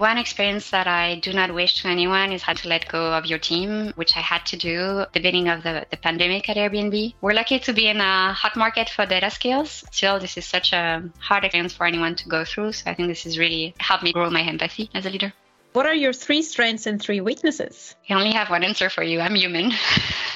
One 0.01 0.17
experience 0.17 0.71
that 0.71 0.87
I 0.87 1.17
do 1.17 1.31
not 1.35 1.53
wish 1.53 1.83
to 1.83 1.89
anyone 1.89 2.33
is 2.33 2.41
how 2.41 2.55
to 2.55 2.69
let 2.69 2.89
go 2.89 3.13
of 3.13 3.27
your 3.27 3.39
team, 3.39 3.93
which 3.97 4.17
I 4.17 4.21
had 4.21 4.47
to 4.47 4.57
do 4.57 5.01
at 5.01 5.13
the 5.13 5.21
beginning 5.21 5.51
of 5.51 5.63
the, 5.63 5.85
the 5.91 5.99
pandemic 5.99 6.49
at 6.49 6.57
Airbnb. 6.57 7.13
We're 7.21 7.35
lucky 7.35 7.59
to 7.59 7.73
be 7.75 7.87
in 7.87 8.01
a 8.01 8.33
hot 8.33 8.57
market 8.57 8.89
for 8.89 9.05
data 9.05 9.31
skills. 9.31 9.85
Still, 9.93 10.19
this 10.19 10.39
is 10.39 10.47
such 10.47 10.73
a 10.73 11.03
hard 11.19 11.45
experience 11.45 11.75
for 11.75 11.85
anyone 11.85 12.17
to 12.17 12.29
go 12.31 12.47
through. 12.47 12.73
So 12.73 12.91
I 12.91 12.95
think 12.95 13.09
this 13.09 13.25
has 13.25 13.39
really 13.39 13.75
helped 13.77 14.03
me 14.03 14.15
grow 14.15 14.31
my 14.31 14.41
empathy 14.41 14.89
as 14.95 15.05
a 15.05 15.11
leader. 15.11 15.35
What 15.75 15.85
are 15.85 15.95
your 15.95 16.15
three 16.15 16.41
strengths 16.41 16.87
and 16.87 16.99
three 16.99 17.21
weaknesses? 17.21 17.95
I 18.09 18.15
only 18.15 18.33
have 18.33 18.49
one 18.49 18.65
answer 18.65 18.89
for 18.89 19.03
you. 19.03 19.21
I'm 19.21 19.35
human. 19.35 19.71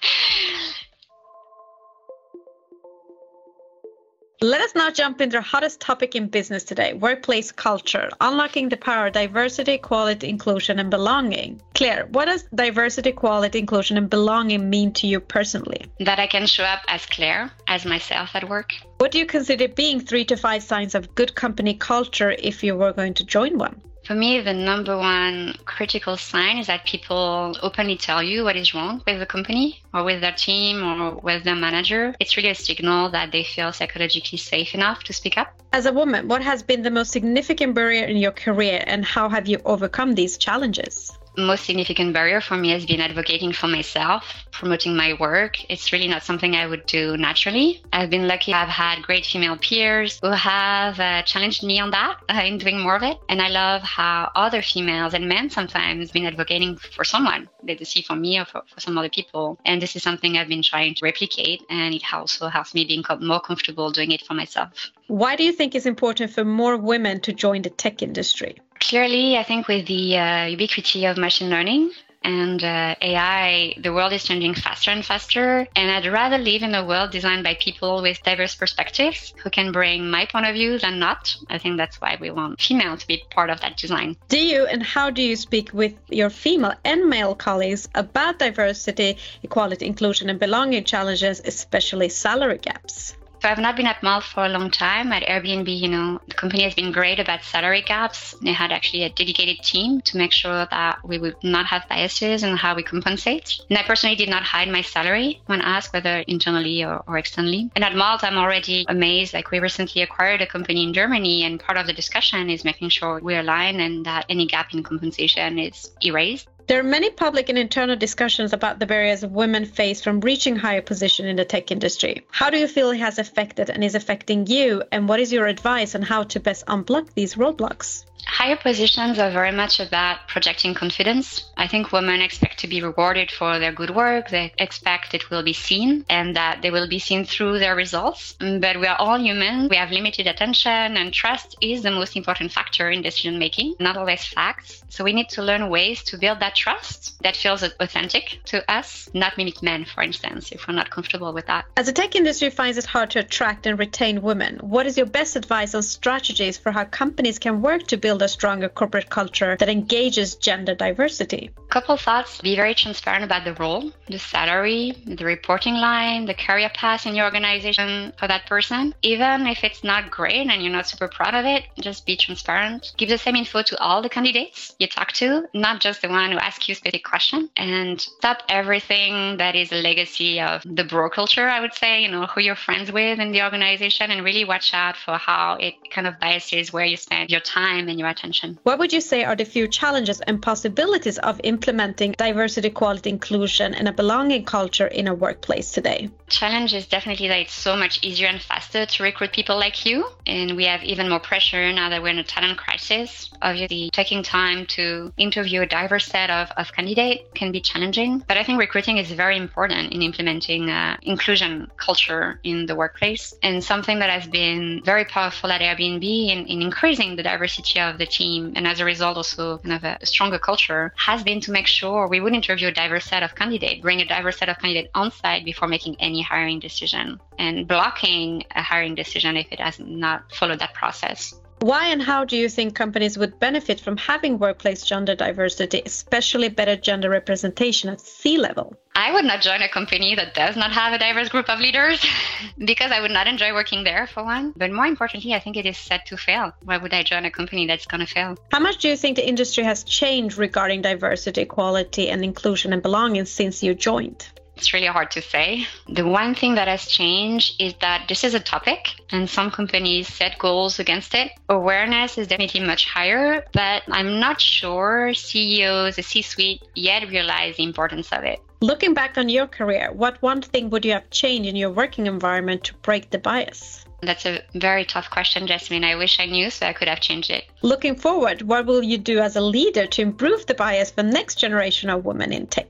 Let 4.43 4.62
us 4.62 4.74
now 4.74 4.89
jump 4.89 5.21
into 5.21 5.38
the 5.38 5.43
hottest 5.43 5.79
topic 5.79 6.15
in 6.15 6.25
business 6.25 6.63
today 6.63 6.93
workplace 6.93 7.51
culture, 7.51 8.10
unlocking 8.19 8.69
the 8.69 8.75
power 8.75 9.05
of 9.05 9.13
diversity, 9.13 9.74
equality, 9.74 10.29
inclusion, 10.29 10.79
and 10.79 10.89
belonging. 10.89 11.62
Claire, 11.75 12.07
what 12.07 12.25
does 12.25 12.41
diversity, 12.55 13.12
equality, 13.12 13.60
inclusion, 13.60 13.98
and 13.98 14.10
belonging 14.10 14.67
mean 14.67 14.93
to 14.93 15.05
you 15.05 15.19
personally? 15.19 15.86
That 16.00 16.17
I 16.17 16.25
can 16.25 16.48
show 16.48 16.63
up 16.63 16.81
as 16.88 17.05
Claire, 17.05 17.51
as 17.67 17.86
myself 17.86 18.31
at 18.33 18.50
work. 18.50 18.74
What 18.98 19.12
do 19.12 19.19
you 19.19 19.27
consider 19.27 19.67
being 19.67 20.00
three 20.00 20.25
to 20.25 20.36
five 20.36 20.63
signs 20.63 20.95
of 20.95 21.13
good 21.13 21.36
company 21.36 21.75
culture 21.75 22.31
if 22.31 22.63
you 22.63 22.75
were 22.75 22.93
going 22.93 23.13
to 23.13 23.24
join 23.24 23.60
one? 23.60 23.79
For 24.03 24.15
me, 24.15 24.41
the 24.41 24.53
number 24.53 24.98
one 24.98 25.55
critical 25.65 26.17
sign 26.17 26.58
is 26.58 26.67
that 26.67 26.86
people 26.86 27.55
openly 27.62 27.98
tell 27.98 28.24
you 28.24 28.43
what 28.43 28.55
is 28.55 28.74
wrong 28.74 29.03
with 29.05 29.20
the 29.20 29.27
company 29.27 29.84
or 29.93 30.03
with 30.03 30.22
their 30.22 30.31
team 30.31 30.84
or 30.84 31.15
with 31.15 31.43
their 31.43 31.55
manager. 31.55 32.15
It's 32.20 32.36
really 32.36 32.50
a 32.50 32.55
signal 32.55 33.10
that 33.12 33.31
they 33.31 33.43
feel 33.43 33.72
psychologically 33.72 34.39
safe 34.39 34.74
enough 34.74 35.03
to 35.03 35.13
speak 35.13 35.38
up. 35.38 35.53
As 35.72 35.86
a 35.86 35.93
woman, 35.93 36.27
what 36.27 36.41
has 36.41 36.63
been 36.63 36.81
the 36.81 36.91
most 36.91 37.12
significant 37.12 37.75
barrier 37.75 38.05
in 38.05 38.17
your 38.17 38.31
career 38.31 38.84
and 38.88 39.05
how 39.05 39.29
have 39.29 39.48
you 39.48 39.62
overcome 39.65 40.15
these 40.15 40.38
challenges? 40.38 41.17
Most 41.38 41.65
significant 41.65 42.13
barrier 42.13 42.41
for 42.41 42.57
me 42.57 42.69
has 42.71 42.85
been 42.85 43.00
advocating 43.00 43.53
for 43.53 43.67
myself, 43.67 44.45
promoting 44.51 44.95
my 44.95 45.13
work. 45.13 45.57
It's 45.69 45.91
really 45.93 46.07
not 46.07 46.23
something 46.23 46.55
I 46.55 46.67
would 46.67 46.85
do 46.85 47.17
naturally. 47.17 47.83
I've 47.93 48.09
been 48.09 48.27
lucky. 48.27 48.53
I've 48.53 48.69
had 48.69 49.01
great 49.03 49.25
female 49.25 49.57
peers 49.57 50.19
who 50.21 50.31
have 50.31 51.00
uh, 51.00 51.23
challenged 51.23 51.63
me 51.63 51.79
on 51.79 51.91
that 51.91 52.17
uh, 52.29 52.41
in 52.43 52.57
doing 52.57 52.79
more 52.79 52.95
of 52.95 53.03
it. 53.03 53.17
And 53.29 53.41
I 53.41 53.50
love 53.50 53.81
how 53.81 54.31
other 54.35 54.61
females 54.61 55.13
and 55.13 55.27
men 55.27 55.50
sometimes 55.50 56.11
been 56.11 56.25
advocating 56.25 56.77
for 56.77 57.03
someone 57.03 57.50
that 57.63 57.79
they 57.79 57.85
see 57.85 58.01
for 58.01 58.15
me 58.15 58.39
or 58.39 58.45
for, 58.45 58.63
for 58.73 58.79
some 58.79 58.97
other 58.97 59.09
people. 59.09 59.57
And 59.65 59.81
this 59.81 59.95
is 59.95 60.03
something 60.03 60.38
I've 60.38 60.50
been 60.50 60.63
trying 60.63 60.95
to 60.95 61.05
replicate. 61.05 61.63
And 61.69 61.93
it 61.93 62.03
also 62.13 62.50
helps 62.50 62.73
me 62.73 62.85
being 62.85 63.03
more 63.21 63.39
comfortable 63.39 63.91
doing 63.91 64.11
it 64.11 64.25
for 64.25 64.33
myself. 64.33 64.69
Why 65.07 65.35
do 65.35 65.43
you 65.43 65.51
think 65.51 65.75
it's 65.75 65.85
important 65.85 66.31
for 66.31 66.45
more 66.45 66.77
women 66.77 67.19
to 67.21 67.33
join 67.33 67.61
the 67.61 67.69
tech 67.69 68.01
industry? 68.01 68.57
Clearly, 68.81 69.38
I 69.38 69.43
think 69.43 69.67
with 69.67 69.85
the 69.85 70.17
uh, 70.17 70.45
ubiquity 70.47 71.05
of 71.05 71.15
machine 71.15 71.50
learning 71.50 71.91
and 72.23 72.63
uh, 72.63 72.95
AI, 73.01 73.75
the 73.77 73.93
world 73.93 74.11
is 74.11 74.23
changing 74.23 74.55
faster 74.55 74.89
and 74.89 75.05
faster. 75.05 75.67
And 75.75 75.91
I'd 75.91 76.11
rather 76.11 76.39
live 76.39 76.63
in 76.63 76.73
a 76.73 76.85
world 76.85 77.11
designed 77.11 77.43
by 77.43 77.55
people 77.59 78.01
with 78.01 78.21
diverse 78.23 78.55
perspectives 78.55 79.33
who 79.38 79.51
can 79.51 79.71
bring 79.71 80.09
my 80.09 80.25
point 80.25 80.47
of 80.47 80.55
view 80.55 80.79
than 80.79 80.97
not. 80.97 81.33
I 81.50 81.59
think 81.59 81.77
that's 81.77 82.01
why 82.01 82.17
we 82.19 82.31
want 82.31 82.59
female 82.59 82.97
to 82.97 83.07
be 83.07 83.23
part 83.29 83.51
of 83.51 83.61
that 83.61 83.77
design. 83.77 84.17
Do 84.29 84.43
you 84.43 84.65
and 84.65 84.81
how 84.81 85.11
do 85.11 85.21
you 85.21 85.35
speak 85.35 85.69
with 85.73 85.93
your 86.09 86.31
female 86.31 86.73
and 86.83 87.07
male 87.07 87.35
colleagues 87.35 87.88
about 87.95 88.39
diversity, 88.39 89.17
equality, 89.43 89.85
inclusion, 89.85 90.29
and 90.29 90.39
belonging 90.39 90.83
challenges, 90.83 91.39
especially 91.45 92.09
salary 92.09 92.57
gaps? 92.57 93.15
So 93.41 93.50
I've 93.50 93.57
not 93.57 93.75
been 93.75 93.88
at 93.88 94.03
Malt 94.03 94.24
for 94.24 94.45
a 94.45 94.50
long 94.50 94.69
time. 94.69 95.12
At 95.12 95.24
Airbnb, 95.24 95.67
you 95.67 95.88
know, 95.88 96.21
the 96.27 96.36
company 96.36 96.62
has 96.62 96.75
been 96.75 96.91
great 96.91 97.19
about 97.19 97.43
salary 97.43 97.81
gaps. 97.81 98.36
They 98.43 98.51
had 98.51 98.71
actually 98.71 99.01
a 99.01 99.10
dedicated 99.10 99.63
team 99.63 100.00
to 100.01 100.17
make 100.17 100.31
sure 100.31 100.67
that 100.69 101.00
we 101.03 101.17
would 101.17 101.43
not 101.43 101.65
have 101.65 101.89
biases 101.89 102.43
in 102.43 102.55
how 102.55 102.75
we 102.75 102.83
compensate. 102.83 103.60
And 103.67 103.79
I 103.79 103.83
personally 103.83 104.15
did 104.15 104.29
not 104.29 104.43
hide 104.43 104.69
my 104.69 104.83
salary 104.83 105.41
when 105.48 105.60
asked 105.62 105.91
whether 105.91 106.19
internally 106.27 106.83
or, 106.83 107.03
or 107.07 107.17
externally. 107.17 107.71
And 107.75 107.83
at 107.83 107.95
Malt, 107.95 108.24
I'm 108.24 108.38
already 108.38 108.86
amazed. 108.88 109.33
Like 109.33 109.50
we 109.50 109.60
recently 109.60 110.03
acquired 110.03 110.43
a 110.43 110.48
company 110.48 110.83
in 110.83 110.93
Germany 110.93 111.41
and 111.41 111.60
part 111.60 111.79
of 111.79 111.88
the 111.88 111.93
discussion 111.93 112.48
is 112.48 112.63
making 112.63 112.89
sure 112.89 113.19
we 113.24 113.36
align 113.36 113.79
and 113.79 114.05
that 114.05 114.27
any 114.29 114.45
gap 114.45 114.71
in 114.71 114.83
compensation 114.83 115.57
is 115.57 115.89
erased. 116.05 116.48
There 116.71 116.79
are 116.79 116.83
many 116.83 117.09
public 117.09 117.49
and 117.49 117.57
internal 117.57 117.97
discussions 117.97 118.53
about 118.53 118.79
the 118.79 118.85
barriers 118.85 119.25
women 119.25 119.65
face 119.65 120.01
from 120.01 120.21
reaching 120.21 120.55
higher 120.55 120.81
position 120.81 121.25
in 121.25 121.35
the 121.35 121.43
tech 121.43 121.69
industry. 121.69 122.25
How 122.31 122.49
do 122.49 122.57
you 122.57 122.69
feel 122.69 122.91
it 122.91 122.99
has 123.01 123.19
affected 123.19 123.69
and 123.69 123.83
is 123.83 123.93
affecting 123.93 124.47
you, 124.47 124.81
and 124.89 125.09
what 125.09 125.19
is 125.19 125.33
your 125.33 125.47
advice 125.47 125.95
on 125.95 126.01
how 126.01 126.23
to 126.23 126.39
best 126.39 126.65
unblock 126.67 127.13
these 127.13 127.35
roadblocks? 127.35 128.05
Higher 128.25 128.55
positions 128.55 129.19
are 129.19 129.31
very 129.31 129.51
much 129.51 129.79
about 129.79 130.27
projecting 130.27 130.73
confidence. 130.73 131.49
I 131.57 131.67
think 131.67 131.91
women 131.91 132.21
expect 132.21 132.59
to 132.59 132.67
be 132.67 132.81
rewarded 132.81 133.31
for 133.31 133.59
their 133.59 133.71
good 133.71 133.89
work. 133.89 134.29
They 134.29 134.53
expect 134.57 135.13
it 135.13 135.29
will 135.29 135.43
be 135.43 135.53
seen 135.53 136.05
and 136.09 136.35
that 136.35 136.61
they 136.61 136.71
will 136.71 136.87
be 136.87 136.99
seen 136.99 137.25
through 137.25 137.59
their 137.59 137.75
results. 137.75 138.35
But 138.39 138.79
we 138.79 138.87
are 138.87 138.95
all 138.97 139.19
human. 139.19 139.69
We 139.69 139.75
have 139.75 139.91
limited 139.91 140.27
attention 140.27 140.97
and 140.97 141.13
trust 141.13 141.55
is 141.61 141.81
the 141.81 141.91
most 141.91 142.15
important 142.15 142.51
factor 142.51 142.89
in 142.89 143.01
decision 143.01 143.39
making, 143.39 143.75
not 143.79 143.97
always 143.97 144.23
facts. 144.25 144.83
So 144.89 145.03
we 145.03 145.13
need 145.13 145.29
to 145.29 145.41
learn 145.41 145.69
ways 145.69 146.03
to 146.05 146.17
build 146.17 146.39
that 146.39 146.55
trust 146.63 147.22
that 147.24 147.36
feels 147.36 147.63
authentic 147.86 148.39
to 148.46 148.58
us, 148.72 149.10
not 149.13 149.38
mimic 149.38 149.63
men, 149.63 149.84
for 149.84 150.03
instance, 150.03 150.51
if 150.51 150.68
we're 150.68 150.75
not 150.75 150.91
comfortable 150.91 151.34
with 151.34 151.48
that. 151.48 151.65
As 151.75 151.88
the 151.88 151.91
tech 151.91 152.15
industry 152.15 152.51
finds 152.51 152.77
it 152.77 152.86
hard 152.86 153.10
to 153.12 153.20
attract 153.20 153.65
and 153.65 153.80
retain 153.80 154.22
women, 154.22 154.60
what 154.62 154.86
is 154.86 154.96
your 154.96 155.08
best 155.08 155.36
advice 155.36 155.74
on 155.74 155.82
strategies 155.82 156.58
for 156.58 156.72
how 156.72 156.86
companies 156.86 157.39
can 157.39 157.62
work 157.62 157.88
to 157.88 157.98
build 157.98 158.12
build 158.12 158.22
a 158.22 158.27
stronger 158.27 158.68
corporate 158.68 159.10
culture 159.10 159.56
that 159.58 159.70
engages 159.70 160.36
gender 160.36 160.75
diversity? 160.75 161.50
Couple 161.71 161.95
thoughts. 161.95 162.41
Be 162.41 162.57
very 162.57 162.75
transparent 162.75 163.23
about 163.23 163.45
the 163.45 163.53
role, 163.53 163.93
the 164.09 164.19
salary, 164.19 164.91
the 165.05 165.23
reporting 165.23 165.75
line, 165.75 166.25
the 166.25 166.33
career 166.33 166.69
path 166.73 167.05
in 167.05 167.15
your 167.15 167.23
organization 167.23 168.11
for 168.19 168.27
that 168.27 168.45
person. 168.45 168.93
Even 169.03 169.47
if 169.47 169.63
it's 169.63 169.81
not 169.81 170.11
great 170.11 170.47
and 170.47 170.61
you're 170.61 170.73
not 170.73 170.89
super 170.89 171.07
proud 171.07 171.33
of 171.33 171.45
it, 171.45 171.63
just 171.79 172.05
be 172.05 172.17
transparent. 172.17 172.91
Give 172.97 173.07
the 173.07 173.17
same 173.17 173.37
info 173.37 173.61
to 173.61 173.79
all 173.79 174.01
the 174.01 174.09
candidates 174.09 174.75
you 174.79 174.87
talk 174.87 175.13
to, 175.13 175.47
not 175.53 175.79
just 175.79 176.01
the 176.01 176.09
one 176.09 176.33
who 176.33 176.39
asks 176.39 176.67
you 176.67 176.73
a 176.73 176.75
specific 176.75 177.05
question. 177.05 177.49
And 177.55 178.01
stop 178.01 178.43
everything 178.49 179.37
that 179.37 179.55
is 179.55 179.71
a 179.71 179.81
legacy 179.81 180.41
of 180.41 180.63
the 180.65 180.83
bro 180.83 181.09
culture, 181.09 181.47
I 181.47 181.61
would 181.61 181.73
say, 181.73 182.01
you 182.01 182.11
know, 182.11 182.25
who 182.25 182.41
you're 182.41 182.57
friends 182.57 182.91
with 182.91 183.17
in 183.17 183.31
the 183.31 183.43
organization 183.43 184.11
and 184.11 184.25
really 184.25 184.43
watch 184.43 184.73
out 184.73 184.97
for 184.97 185.13
how 185.13 185.53
it 185.53 185.75
kind 185.89 186.05
of 186.05 186.19
biases 186.19 186.73
where 186.73 186.83
you 186.83 186.97
spend 186.97 187.29
your 187.29 187.39
time 187.39 187.87
and 187.87 187.97
your 187.97 188.09
attention. 188.09 188.59
What 188.63 188.77
would 188.77 188.91
you 188.91 188.99
say 188.99 189.23
are 189.23 189.37
the 189.37 189.45
few 189.45 189.69
challenges 189.69 190.19
and 190.19 190.41
possibilities 190.41 191.17
of 191.19 191.39
implementing 191.45 191.61
diversity, 191.62 192.68
equality, 192.68 193.10
inclusion, 193.10 193.74
and 193.74 193.88
a 193.88 193.91
belonging 193.91 194.46
culture 194.46 194.88
in 194.88 195.08
a 195.08 195.13
workplace 195.13 195.72
today? 195.72 196.10
Challenge 196.30 196.74
is 196.74 196.88
definitely 196.88 197.27
that 197.27 197.39
it's 197.39 197.53
so 197.53 197.75
much 197.75 198.00
easier 198.03 198.27
and 198.27 198.41
faster 198.41 198.86
to 198.86 199.03
recruit 199.03 199.34
people 199.34 199.58
like 199.58 199.86
you. 199.86 200.08
And 200.25 200.56
we 200.56 200.65
have 200.65 200.84
even 200.84 201.10
more 201.10 201.20
pressure 201.20 201.72
now 201.74 201.89
that 201.89 202.01
we're 202.01 202.10
in 202.10 202.20
a 202.20 202.24
talent 202.24 202.58
crisis. 202.58 203.30
Obviously, 203.41 203.89
taking 203.91 204.24
time 204.24 204.65
to 204.68 205.12
interview 205.18 205.62
a 205.62 205.65
diverse 205.65 206.06
set 206.06 206.30
of, 206.30 206.50
of 206.58 206.72
candidates 206.74 207.24
can 207.36 207.51
be 207.51 207.62
challenging. 207.62 208.24
But 208.27 208.38
I 208.38 208.44
think 208.44 208.60
recruiting 208.60 208.98
is 208.98 209.12
very 209.12 209.38
important 209.38 209.94
in 209.94 210.01
implementing 210.01 210.70
uh, 210.70 210.98
inclusion 211.01 211.70
culture 211.77 212.39
in 212.44 212.65
the 212.65 212.75
workplace. 212.75 213.34
And 213.44 213.63
something 213.63 214.00
that 214.00 214.10
has 214.10 214.27
been 214.27 214.82
very 214.84 215.06
powerful 215.06 215.51
at 215.51 215.62
Airbnb 215.62 216.03
in, 216.03 216.46
in 216.48 216.62
increasing 216.62 217.15
the 217.15 217.24
diversity 217.24 217.80
of 217.80 217.98
the 217.98 218.06
team 218.06 218.53
and 218.56 218.68
as 218.68 218.80
a 218.80 218.86
result 218.86 219.18
also 219.18 219.58
kind 219.60 219.74
of 219.74 219.84
a 219.84 220.06
stronger 220.06 220.39
culture 220.39 220.94
has 220.96 221.24
been 221.24 221.41
to 221.41 221.50
make 221.51 221.67
sure 221.67 222.08
we 222.08 222.20
would 222.20 222.34
interview 222.34 222.67
a 222.67 222.72
diverse 222.72 223.05
set 223.05 223.24
of 223.24 223.36
candidates, 223.36 223.81
bring 223.81 224.01
a 224.01 224.05
diverse 224.05 224.38
set 224.38 224.50
of 224.50 224.58
candidates 224.60 224.89
on 224.96 225.12
site 225.12 225.46
before 225.46 225.67
making 225.67 225.96
any 226.00 226.22
hiring 226.22 226.60
decision 226.60 227.20
and 227.38 227.67
blocking 227.67 228.43
a 228.55 228.62
hiring 228.62 228.96
decision 228.96 229.38
if 229.38 229.51
it 229.51 229.60
has 229.60 229.79
not 229.79 230.31
followed 230.34 230.60
that 230.60 230.74
process. 230.74 231.40
Why 231.62 231.89
and 231.89 232.01
how 232.01 232.25
do 232.25 232.36
you 232.36 232.50
think 232.50 232.74
companies 232.74 233.20
would 233.20 233.39
benefit 233.39 233.80
from 233.80 233.96
having 233.96 234.39
workplace 234.39 234.82
gender 234.82 235.13
diversity, 235.13 235.84
especially 235.86 236.50
better 236.50 236.75
gender 236.75 237.08
representation 237.08 237.88
at 237.91 238.01
C 238.01 238.39
level? 238.39 238.75
I 238.96 239.12
would 239.13 239.25
not 239.25 239.41
join 239.41 239.62
a 239.62 239.70
company 239.70 240.15
that 240.15 240.34
does 240.34 240.56
not 240.56 240.72
have 240.72 240.91
a 240.91 240.98
diverse 240.98 241.30
group 241.30 241.50
of 241.50 241.60
leaders 241.60 242.03
because 242.58 242.91
I 242.91 243.00
would 243.00 243.12
not 243.12 243.27
enjoy 243.27 243.53
working 243.53 243.84
there, 243.84 244.08
for 244.08 244.24
one. 244.24 244.56
But 244.58 244.72
more 244.72 244.88
importantly, 244.88 245.36
I 245.36 245.39
think 245.39 245.56
it 245.56 245.68
is 245.68 245.77
set 245.77 246.08
to 246.08 246.18
fail. 246.18 246.51
Why 246.63 246.77
would 246.77 246.96
I 246.96 247.03
join 247.03 247.25
a 247.25 247.32
company 247.32 247.68
that's 247.68 247.86
going 247.86 248.01
to 248.01 248.12
fail? 248.12 248.38
How 248.51 248.60
much 248.60 248.80
do 248.80 248.89
you 248.89 248.98
think 248.98 249.18
the 249.18 249.27
industry 249.27 249.63
has 249.63 249.84
changed 249.84 250.39
regarding 250.39 250.82
diversity, 250.82 251.41
equality, 251.41 252.10
and 252.10 252.24
inclusion 252.24 252.74
and 252.74 252.82
belonging 252.82 253.25
since 253.25 253.62
you 253.62 253.75
joined? 253.75 254.27
It's 254.62 254.74
really 254.74 254.86
hard 254.86 255.10
to 255.18 255.24
say. 255.24 255.65
The 255.89 256.06
one 256.06 256.36
thing 256.36 256.53
that 256.53 256.68
has 256.68 256.86
changed 256.86 257.60
is 257.60 257.74
that 257.82 258.06
this 258.08 258.24
is 258.24 258.36
a 258.36 258.39
topic 258.39 258.89
and 259.10 259.27
some 259.27 259.50
companies 259.50 260.08
set 260.08 260.38
goals 260.38 260.77
against 260.77 261.15
it. 261.15 261.32
Awareness 261.50 262.20
is 262.20 262.27
definitely 262.27 262.60
much 262.60 262.86
higher, 262.86 263.44
but 263.53 263.82
I'm 263.89 264.20
not 264.20 264.39
sure 264.39 265.15
CEOs, 265.15 265.96
the 265.96 266.03
C 266.03 266.22
suite 266.22 266.62
yet 266.75 267.10
realize 267.10 267.58
the 267.58 267.63
importance 267.63 268.12
of 268.12 268.24
it. 268.24 268.39
Looking 268.60 268.94
back 268.94 269.18
on 269.18 269.30
your 269.30 269.48
career, 269.48 269.91
what 269.94 270.22
one 270.22 270.44
thing 270.44 270.70
would 270.70 270.86
you 270.86 270.91
have 270.91 271.10
changed 271.10 271.50
in 271.50 271.56
your 271.56 271.72
working 271.72 272.06
environment 272.06 272.63
to 272.65 272.75
break 272.84 273.10
the 273.10 273.18
bias? 273.18 273.84
That's 274.03 274.27
a 274.27 274.44
very 274.53 274.86
tough 274.86 275.10
question, 275.10 275.48
Jasmine. 275.48 275.84
I 275.84 275.96
wish 275.96 276.20
I 276.20 276.27
knew 276.27 276.51
so 276.51 276.68
I 276.68 276.74
could 276.74 276.88
have 276.88 277.01
changed 277.01 277.32
it. 277.32 277.46
Looking 277.63 277.96
forward, 277.96 278.44
what 278.44 278.68
will 278.68 278.84
you 278.84 279.00
do 279.00 279.18
as 279.18 279.36
a 279.36 279.41
leader 279.41 279.88
to 279.88 280.01
improve 280.03 280.46
the 280.46 280.53
bias 280.53 280.91
for 280.91 281.01
next 281.01 281.39
generation 281.39 281.89
of 281.89 282.06
women 282.06 282.32
in 282.32 282.46
tech? 282.46 282.70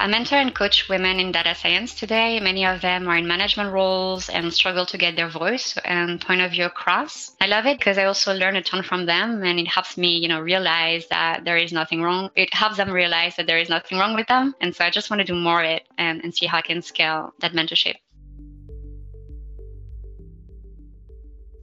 I 0.00 0.06
mentor 0.06 0.36
and 0.36 0.54
coach 0.54 0.88
women 0.88 1.20
in 1.20 1.30
data 1.30 1.54
science 1.54 1.92
today. 1.92 2.40
Many 2.40 2.64
of 2.64 2.80
them 2.80 3.06
are 3.06 3.18
in 3.18 3.26
management 3.26 3.70
roles 3.70 4.30
and 4.30 4.50
struggle 4.50 4.86
to 4.86 4.96
get 4.96 5.14
their 5.14 5.28
voice 5.28 5.76
and 5.84 6.18
point 6.18 6.40
of 6.40 6.52
view 6.52 6.64
across. 6.64 7.36
I 7.38 7.48
love 7.48 7.66
it 7.66 7.76
because 7.76 7.98
I 7.98 8.04
also 8.04 8.32
learn 8.32 8.56
a 8.56 8.62
ton 8.62 8.82
from 8.82 9.04
them 9.04 9.42
and 9.42 9.60
it 9.60 9.68
helps 9.68 9.98
me, 9.98 10.16
you 10.16 10.26
know, 10.26 10.40
realize 10.40 11.06
that 11.08 11.44
there 11.44 11.58
is 11.58 11.70
nothing 11.70 12.00
wrong. 12.00 12.30
It 12.34 12.54
helps 12.54 12.78
them 12.78 12.90
realize 12.90 13.36
that 13.36 13.46
there 13.46 13.58
is 13.58 13.68
nothing 13.68 13.98
wrong 13.98 14.14
with 14.14 14.26
them. 14.26 14.54
And 14.62 14.74
so 14.74 14.86
I 14.86 14.90
just 14.90 15.10
want 15.10 15.20
to 15.20 15.26
do 15.26 15.34
more 15.34 15.60
of 15.60 15.66
it 15.66 15.86
and, 15.98 16.24
and 16.24 16.34
see 16.34 16.46
how 16.46 16.56
I 16.56 16.62
can 16.62 16.80
scale 16.80 17.34
that 17.40 17.52
mentorship. 17.52 17.96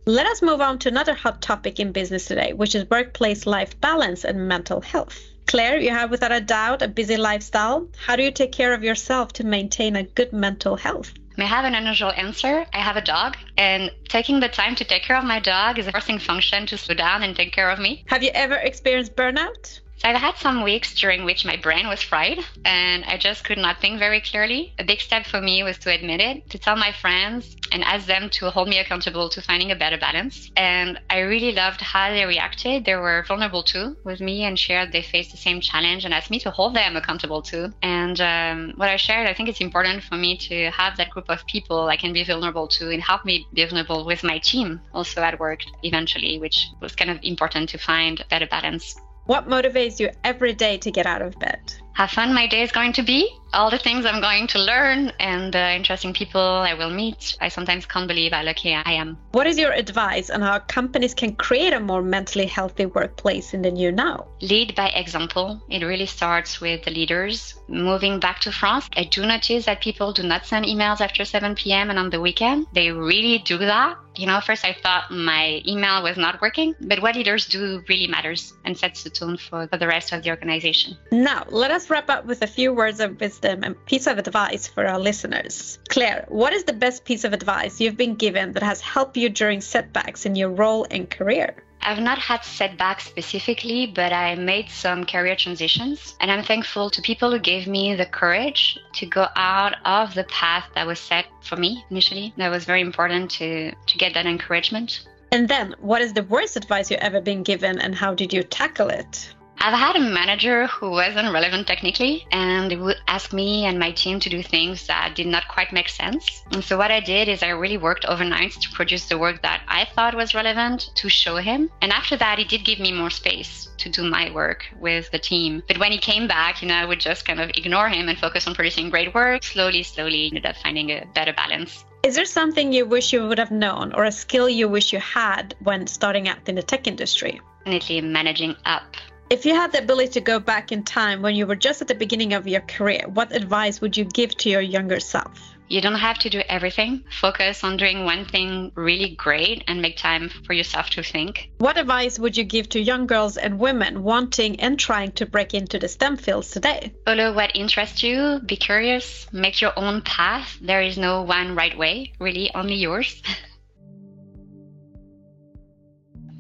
Let 0.06 0.28
us 0.28 0.44
move 0.44 0.62
on 0.62 0.78
to 0.80 0.90
another 0.90 1.16
hot 1.16 1.42
topic 1.42 1.80
in 1.80 1.92
business 1.92 2.26
today, 2.26 2.54
which 2.54 2.76
is 2.76 2.88
workplace 2.88 3.48
life 3.48 3.82
balance 3.82 4.24
and 4.24 4.48
mental 4.48 4.80
health. 4.80 5.20
Claire, 5.48 5.80
you 5.80 5.92
have 5.92 6.12
without 6.12 6.34
a 6.34 6.42
doubt 6.42 6.82
a 6.82 6.88
busy 6.90 7.16
lifestyle. 7.16 7.88
How 8.06 8.18
do 8.18 8.24
you 8.24 8.32
take 8.32 8.52
care 8.52 8.74
of 8.74 8.84
yourself 8.84 9.32
to 9.34 9.46
maintain 9.46 9.96
a 9.96 10.04
good 10.04 10.34
mental 10.34 10.76
health? 10.76 11.14
May 11.38 11.46
I 11.46 11.48
have 11.48 11.66
an 11.66 11.76
unusual 11.76 12.12
answer? 12.12 12.66
I 12.74 12.80
have 12.80 12.98
a 12.98 13.02
dog, 13.02 13.38
and 13.58 13.92
taking 14.10 14.40
the 14.40 14.50
time 14.50 14.76
to 14.76 14.84
take 14.84 15.04
care 15.04 15.16
of 15.16 15.24
my 15.24 15.40
dog 15.40 15.80
is 15.80 15.88
a 15.88 15.92
forcing 15.92 16.20
function 16.20 16.66
to 16.68 16.78
slow 16.78 16.96
down 16.96 17.24
and 17.24 17.36
take 17.36 17.54
care 17.54 17.70
of 17.70 17.80
me. 17.80 18.04
Have 18.08 18.24
you 18.24 18.32
ever 18.34 18.56
experienced 18.56 19.16
burnout? 19.16 19.80
So 19.98 20.08
I've 20.08 20.16
had 20.16 20.38
some 20.38 20.64
weeks 20.64 20.94
during 20.94 21.26
which 21.26 21.44
my 21.44 21.58
brain 21.58 21.88
was 21.88 22.04
fried 22.04 22.38
and 22.66 23.04
I 23.06 23.18
just 23.18 23.44
could 23.44 23.58
not 23.58 23.82
think 23.82 23.98
very 23.98 24.22
clearly. 24.22 24.74
A 24.78 24.84
big 24.84 25.02
step 25.02 25.26
for 25.26 25.42
me 25.42 25.64
was 25.64 25.80
to 25.80 25.92
admit 25.92 26.22
it, 26.22 26.48
to 26.52 26.60
tell 26.60 26.76
my 26.76 26.92
friends 26.92 27.56
and 27.72 27.84
ask 27.84 28.06
them 28.06 28.30
to 28.30 28.52
hold 28.52 28.70
me 28.70 28.78
accountable 28.78 29.28
to 29.30 29.42
finding 29.42 29.72
a 29.72 29.76
better 29.76 29.98
balance. 29.98 30.52
And 30.56 31.00
I 31.10 31.20
really 31.20 31.52
loved 31.52 31.82
how 31.82 32.12
they 32.12 32.26
reacted. 32.26 32.86
They 32.86 32.96
were 32.96 33.26
vulnerable 33.28 33.64
too 33.64 33.98
with 34.04 34.22
me 34.22 34.44
and 34.44 34.58
shared 34.58 34.92
they 34.92 35.02
faced 35.02 35.32
the 35.32 35.38
same 35.38 35.62
challenge 35.62 36.06
and 36.06 36.14
asked 36.14 36.30
me 36.30 36.40
to 36.42 36.52
hold 36.52 36.76
them 36.76 36.96
accountable 36.96 37.42
too. 37.42 37.74
And 37.82 38.22
um, 38.22 38.74
what 38.76 38.90
I 38.90 38.98
shared, 38.98 39.28
I 39.28 39.34
think 39.34 39.50
it's 39.50 39.62
important 39.62 40.04
for 40.04 40.16
me 40.16 40.38
to 40.38 40.70
have 40.70 40.96
that 40.98 41.10
group 41.10 41.26
of 41.30 41.46
people 41.48 41.88
I 41.88 41.98
can 41.98 42.14
be 42.14 42.24
vulnerable 42.24 42.68
to 42.68 42.92
and 42.92 43.02
help 43.02 43.26
me 43.26 43.48
be 43.52 43.66
vulnerable 43.66 44.06
with 44.06 44.24
my 44.24 44.38
team 44.38 44.80
also 44.94 45.22
at 45.22 45.40
work 45.40 45.62
eventually, 45.82 46.38
which 46.38 46.68
was 46.82 46.96
kind 46.96 47.10
of 47.10 47.18
important 47.24 47.70
to 47.70 47.80
find 47.80 48.20
a 48.20 48.26
better 48.26 48.46
balance. 48.46 48.96
What 49.28 49.50
motivates 49.50 50.00
you 50.00 50.10
every 50.24 50.54
day 50.54 50.78
to 50.78 50.90
get 50.90 51.06
out 51.06 51.22
of 51.22 51.38
bed? 51.38 51.60
How 51.98 52.06
fun 52.06 52.32
my 52.32 52.46
day 52.46 52.62
is 52.62 52.72
going 52.72 52.94
to 52.94 53.02
be, 53.02 53.28
all 53.54 53.72
the 53.72 53.80
things 53.80 54.06
I'm 54.06 54.22
going 54.22 54.46
to 54.50 54.60
learn, 54.60 55.12
and 55.20 55.52
the 55.52 55.74
interesting 55.74 56.14
people 56.14 56.40
I 56.40 56.76
will 56.76 56.92
meet. 56.92 57.36
I 57.42 57.50
sometimes 57.50 57.88
can't 57.88 58.08
believe 58.08 58.34
how 58.34 58.44
lucky 58.44 58.76
I 58.76 58.92
am. 58.92 59.18
What 59.32 59.48
is 59.48 59.58
your 59.58 59.72
advice 59.72 60.30
on 60.30 60.42
how 60.42 60.60
companies 60.60 61.16
can 61.16 61.34
create 61.36 61.74
a 61.74 61.80
more 61.80 62.04
mentally 62.04 62.46
healthy 62.46 62.86
workplace 62.86 63.56
in 63.56 63.64
the 63.64 63.72
new 63.72 63.92
now? 63.92 64.28
Lead 64.42 64.76
by 64.76 64.90
example. 64.90 65.60
It 65.70 65.84
really 65.84 66.06
starts 66.06 66.62
with 66.62 66.86
the 66.86 66.92
leaders. 66.92 67.56
Moving 67.68 68.20
back 68.20 68.42
to 68.42 68.52
France, 68.52 68.88
I 68.96 69.06
do 69.06 69.26
notice 69.26 69.66
that 69.66 69.82
people 69.82 70.14
do 70.14 70.22
not 70.22 70.46
send 70.46 70.66
emails 70.66 71.02
after 71.02 71.26
7 71.26 71.56
p.m. 71.56 71.90
and 71.90 71.98
on 71.98 72.12
the 72.12 72.22
weekend. 72.22 72.68
They 72.74 72.92
really 72.92 73.40
do 73.40 73.58
that 73.58 73.98
you 74.18 74.26
know, 74.26 74.42
first 74.42 74.66
I 74.66 74.74
thought 74.74 75.12
my 75.12 75.62
email 75.68 76.02
was 76.02 76.18
not 76.18 76.42
working, 76.42 76.76
but 76.82 77.02
what 77.02 77.16
leaders 77.16 77.48
do 77.48 77.84
really 77.88 78.08
matters 78.08 78.54
and 78.66 78.78
sets 78.78 79.04
the 79.04 79.10
tone 79.10 79.38
for, 79.38 79.68
for 79.68 79.78
the 79.78 79.88
rest 79.88 80.12
of 80.12 80.24
the 80.24 80.30
organization. 80.32 80.98
Now, 81.12 81.46
let 81.50 81.72
us 81.72 81.87
wrap 81.90 82.10
up 82.10 82.26
with 82.26 82.42
a 82.42 82.48
few 82.48 82.74
words 82.74 83.00
of 83.00 83.20
wisdom 83.20 83.64
and 83.64 83.86
piece 83.86 84.08
of 84.08 84.18
advice 84.18 84.68
for 84.68 84.86
our 84.86 85.00
listeners. 85.00 85.80
Claire, 85.90 86.26
what 86.30 86.54
is 86.54 86.64
the 86.64 86.74
best 86.74 87.06
piece 87.06 87.24
of 87.24 87.34
advice 87.34 87.80
you've 87.80 87.98
been 87.98 88.16
given 88.16 88.54
that 88.54 88.64
has 88.64 88.82
helped 88.82 89.18
you 89.18 89.30
during 89.30 89.62
setbacks 89.62 90.26
in 90.26 90.36
your 90.36 90.50
role 90.50 90.86
and 90.92 91.10
career? 91.10 91.56
I've 91.82 92.00
not 92.00 92.18
had 92.18 92.44
setbacks 92.44 93.06
specifically, 93.06 93.88
but 93.88 94.12
I 94.12 94.36
made 94.36 94.70
some 94.70 95.06
career 95.06 95.36
transitions. 95.36 96.16
And 96.20 96.32
I'm 96.32 96.44
thankful 96.44 96.90
to 96.90 97.02
people 97.02 97.32
who 97.32 97.40
gave 97.40 97.68
me 97.68 97.96
the 97.96 98.06
courage 98.06 98.78
to 98.96 99.06
go 99.06 99.28
out 99.36 99.76
of 99.86 100.14
the 100.14 100.26
path 100.26 100.66
that 100.76 100.86
was 100.86 101.00
set 101.00 101.26
for 101.42 101.56
me 101.56 101.86
initially. 101.90 102.34
That 102.38 102.50
was 102.50 102.66
very 102.66 102.82
important 102.82 103.32
to, 103.32 103.72
to 103.72 103.98
get 103.98 104.14
that 104.16 104.26
encouragement. 104.26 105.08
And 105.32 105.48
then, 105.48 105.76
what 105.80 106.02
is 106.02 106.14
the 106.14 106.24
worst 106.24 106.56
advice 106.56 106.90
you've 106.90 107.02
ever 107.02 107.20
been 107.20 107.44
given, 107.44 107.80
and 107.80 107.94
how 107.94 108.14
did 108.14 108.32
you 108.32 108.44
tackle 108.44 108.90
it? 108.90 109.34
I've 109.60 109.74
had 109.74 109.96
a 109.96 110.00
manager 110.00 110.68
who 110.68 110.92
wasn't 110.92 111.34
relevant 111.34 111.66
technically 111.66 112.28
and 112.32 112.72
would 112.80 112.98
ask 113.08 113.34
me 113.34 113.66
and 113.66 113.80
my 113.80 113.92
team 113.92 114.20
to 114.20 114.30
do 114.30 114.44
things 114.44 114.86
that 114.86 115.16
did 115.16 115.26
not 115.26 115.48
quite 115.48 115.74
make 115.74 115.90
sense. 115.90 116.44
And 116.52 116.64
so 116.64 116.78
what 116.78 116.92
I 116.92 117.00
did 117.00 117.28
is 117.28 117.42
I 117.42 117.50
really 117.50 117.78
worked 117.78 118.06
overnight 118.06 118.52
to 118.52 118.70
produce 118.74 119.10
the 119.10 119.18
work 119.18 119.42
that 119.42 119.64
I 119.68 119.86
thought 119.86 120.16
was 120.16 120.36
relevant 120.36 120.92
to 120.96 121.10
show 121.10 121.38
him. 121.38 121.72
And 121.82 121.92
after 121.92 122.16
that, 122.18 122.38
he 122.38 122.46
did 122.46 122.66
give 122.66 122.80
me 122.80 122.94
more 122.94 123.10
space 123.10 123.70
to 123.78 123.90
do 123.90 124.04
my 124.08 124.32
work 124.32 124.66
with 124.80 125.10
the 125.12 125.20
team. 125.20 125.64
But 125.68 125.80
when 125.80 125.92
he 125.92 125.98
came 125.98 126.28
back, 126.28 126.62
you 126.62 126.68
know, 126.68 126.76
I 126.76 126.86
would 126.86 127.00
just 127.00 127.26
kind 127.26 127.40
of 127.40 127.50
ignore 127.50 127.90
him 127.90 128.10
and 128.10 128.18
focus 128.18 128.48
on 128.48 128.54
producing 128.54 128.92
great 128.92 129.14
work. 129.16 129.44
Slowly, 129.44 129.82
slowly 129.82 130.28
ended 130.28 130.46
up 130.46 130.56
finding 130.58 130.92
a 130.92 131.06
better 131.16 131.34
balance. 131.34 131.84
Is 132.04 132.16
there 132.16 132.26
something 132.26 132.72
you 132.72 132.86
wish 132.86 133.12
you 133.12 133.28
would 133.28 133.40
have 133.40 133.52
known 133.52 133.92
or 133.94 134.06
a 134.06 134.12
skill 134.12 134.48
you 134.48 134.70
wish 134.70 134.94
you 134.94 135.00
had 135.00 135.56
when 135.60 135.88
starting 135.88 136.30
out 136.30 136.48
in 136.48 136.56
the 136.56 136.64
tech 136.64 136.86
industry? 136.88 137.42
Definitely 137.66 138.02
managing 138.02 138.56
up 138.66 138.96
if 139.30 139.46
you 139.46 139.54
had 139.54 139.74
the 139.74 139.80
ability 139.80 140.12
to 140.12 140.22
go 140.22 140.40
back 140.40 140.72
in 140.72 140.84
time 140.84 141.22
when 141.22 141.36
you 141.36 141.46
were 141.46 141.56
just 141.56 141.82
at 141.82 141.88
the 141.88 141.96
beginning 141.96 142.34
of 142.34 142.48
your 142.48 142.62
career, 142.62 143.04
what 143.08 143.36
advice 143.36 143.82
would 143.82 143.98
you 143.98 144.06
give 144.06 144.36
to 144.38 144.50
your 144.50 144.62
younger 144.62 145.00
self? 145.00 145.54
You 145.70 145.82
don't 145.82 145.96
have 145.96 146.18
to 146.20 146.30
do 146.30 146.42
everything. 146.48 147.04
Focus 147.20 147.62
on 147.62 147.76
doing 147.76 148.06
one 148.06 148.24
thing 148.24 148.72
really 148.76 149.10
great 149.10 149.66
and 149.68 149.82
make 149.82 149.98
time 149.98 150.30
for 150.46 150.54
yourself 150.54 150.90
to 150.92 151.04
think. 151.04 151.50
What 151.58 151.78
advice 151.78 152.18
would 152.18 152.38
you 152.38 152.46
give 152.46 152.70
to 152.70 152.80
young 152.80 153.06
girls 153.06 153.36
and 153.36 153.60
women 153.60 154.04
wanting 154.04 154.62
and 154.62 154.80
trying 154.80 155.12
to 155.14 155.26
break 155.26 155.54
into 155.54 155.78
the 155.78 155.90
STEM 155.90 156.16
fields 156.18 156.52
today? 156.52 156.94
Follow 157.06 157.34
what 157.34 157.54
interests 157.54 158.02
you, 158.02 158.40
be 158.46 158.56
curious, 158.56 159.28
make 159.34 159.60
your 159.60 159.74
own 159.76 160.02
path. 160.04 160.58
There 160.62 160.82
is 160.82 160.98
no 160.98 161.24
one 161.24 161.54
right 161.54 161.78
way, 161.78 162.14
really, 162.18 162.50
only 162.56 162.76
yours. 162.76 163.22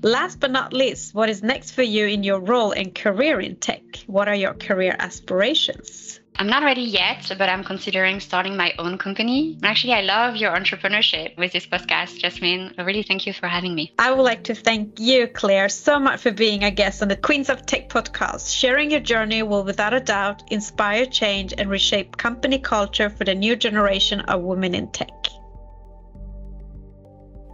Last 0.03 0.39
but 0.39 0.51
not 0.51 0.73
least, 0.73 1.15
what 1.15 1.27
is 1.27 1.41
next 1.41 1.71
for 1.71 1.81
you 1.81 2.05
in 2.05 2.23
your 2.23 2.39
role 2.39 2.71
and 2.71 2.93
career 2.93 3.39
in 3.39 3.55
tech? 3.55 3.81
What 4.05 4.27
are 4.27 4.35
your 4.35 4.53
career 4.53 4.95
aspirations? 4.99 6.19
I'm 6.35 6.45
not 6.45 6.61
ready 6.61 6.81
yet, 6.81 7.31
but 7.39 7.49
I'm 7.49 7.63
considering 7.63 8.19
starting 8.19 8.55
my 8.55 8.73
own 8.77 8.99
company. 8.99 9.57
Actually, 9.63 9.93
I 9.93 10.01
love 10.01 10.35
your 10.35 10.51
entrepreneurship 10.51 11.35
with 11.35 11.51
this 11.51 11.65
podcast, 11.65 12.19
Jasmine. 12.19 12.75
I 12.77 12.83
really 12.83 13.01
thank 13.01 13.25
you 13.25 13.33
for 13.33 13.47
having 13.47 13.73
me. 13.73 13.91
I 13.97 14.11
would 14.11 14.21
like 14.21 14.43
to 14.43 14.53
thank 14.53 14.99
you, 14.99 15.27
Claire, 15.27 15.67
so 15.67 15.97
much 15.97 16.21
for 16.21 16.31
being 16.31 16.63
a 16.63 16.69
guest 16.69 17.01
on 17.01 17.07
the 17.07 17.15
Queens 17.15 17.49
of 17.49 17.65
Tech 17.65 17.89
podcast. 17.89 18.53
Sharing 18.55 18.91
your 18.91 18.99
journey 18.99 19.41
will 19.41 19.63
without 19.63 19.95
a 19.95 19.99
doubt 19.99 20.43
inspire 20.51 21.07
change 21.07 21.55
and 21.57 21.71
reshape 21.71 22.17
company 22.17 22.59
culture 22.59 23.09
for 23.09 23.23
the 23.23 23.33
new 23.33 23.55
generation 23.55 24.19
of 24.21 24.43
women 24.43 24.75
in 24.75 24.91
tech. 24.91 25.09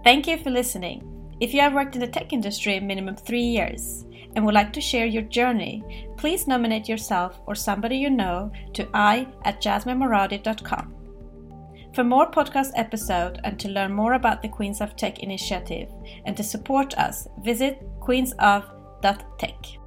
Thank 0.03 0.27
you 0.27 0.38
for 0.38 0.49
listening. 0.49 1.12
If 1.39 1.54
you 1.54 1.62
have 1.62 1.74
worked 1.74 1.96
in 1.96 2.02
the 2.02 2.08
tech 2.08 2.34
industry 2.34 2.80
minimum 2.80 3.15
three 3.15 3.41
years 3.41 4.06
and 4.36 4.46
would 4.46 4.54
like 4.54 4.74
to 4.74 4.82
share 4.82 5.06
your 5.06 5.24
journey, 5.24 5.84
please 6.17 6.48
nominate 6.48 6.88
yourself 6.89 7.39
or 7.46 7.56
somebody 7.56 7.98
you 7.98 8.10
know 8.10 8.52
to 8.74 8.88
i 8.93 9.28
at 9.43 9.62
jasminemoradi.com. 9.62 10.93
For 11.93 12.04
more 12.04 12.32
podcast 12.32 12.72
episodes 12.76 13.39
and 13.43 13.60
to 13.60 13.69
learn 13.69 13.93
more 13.93 14.13
about 14.13 14.41
the 14.41 14.50
Queens 14.50 14.82
of 14.82 14.96
Tech 14.96 15.19
initiative 15.19 15.89
and 16.26 16.36
to 16.36 16.43
support 16.43 16.98
us, 16.98 17.28
visit 17.43 17.80
queensof.tech. 18.00 19.83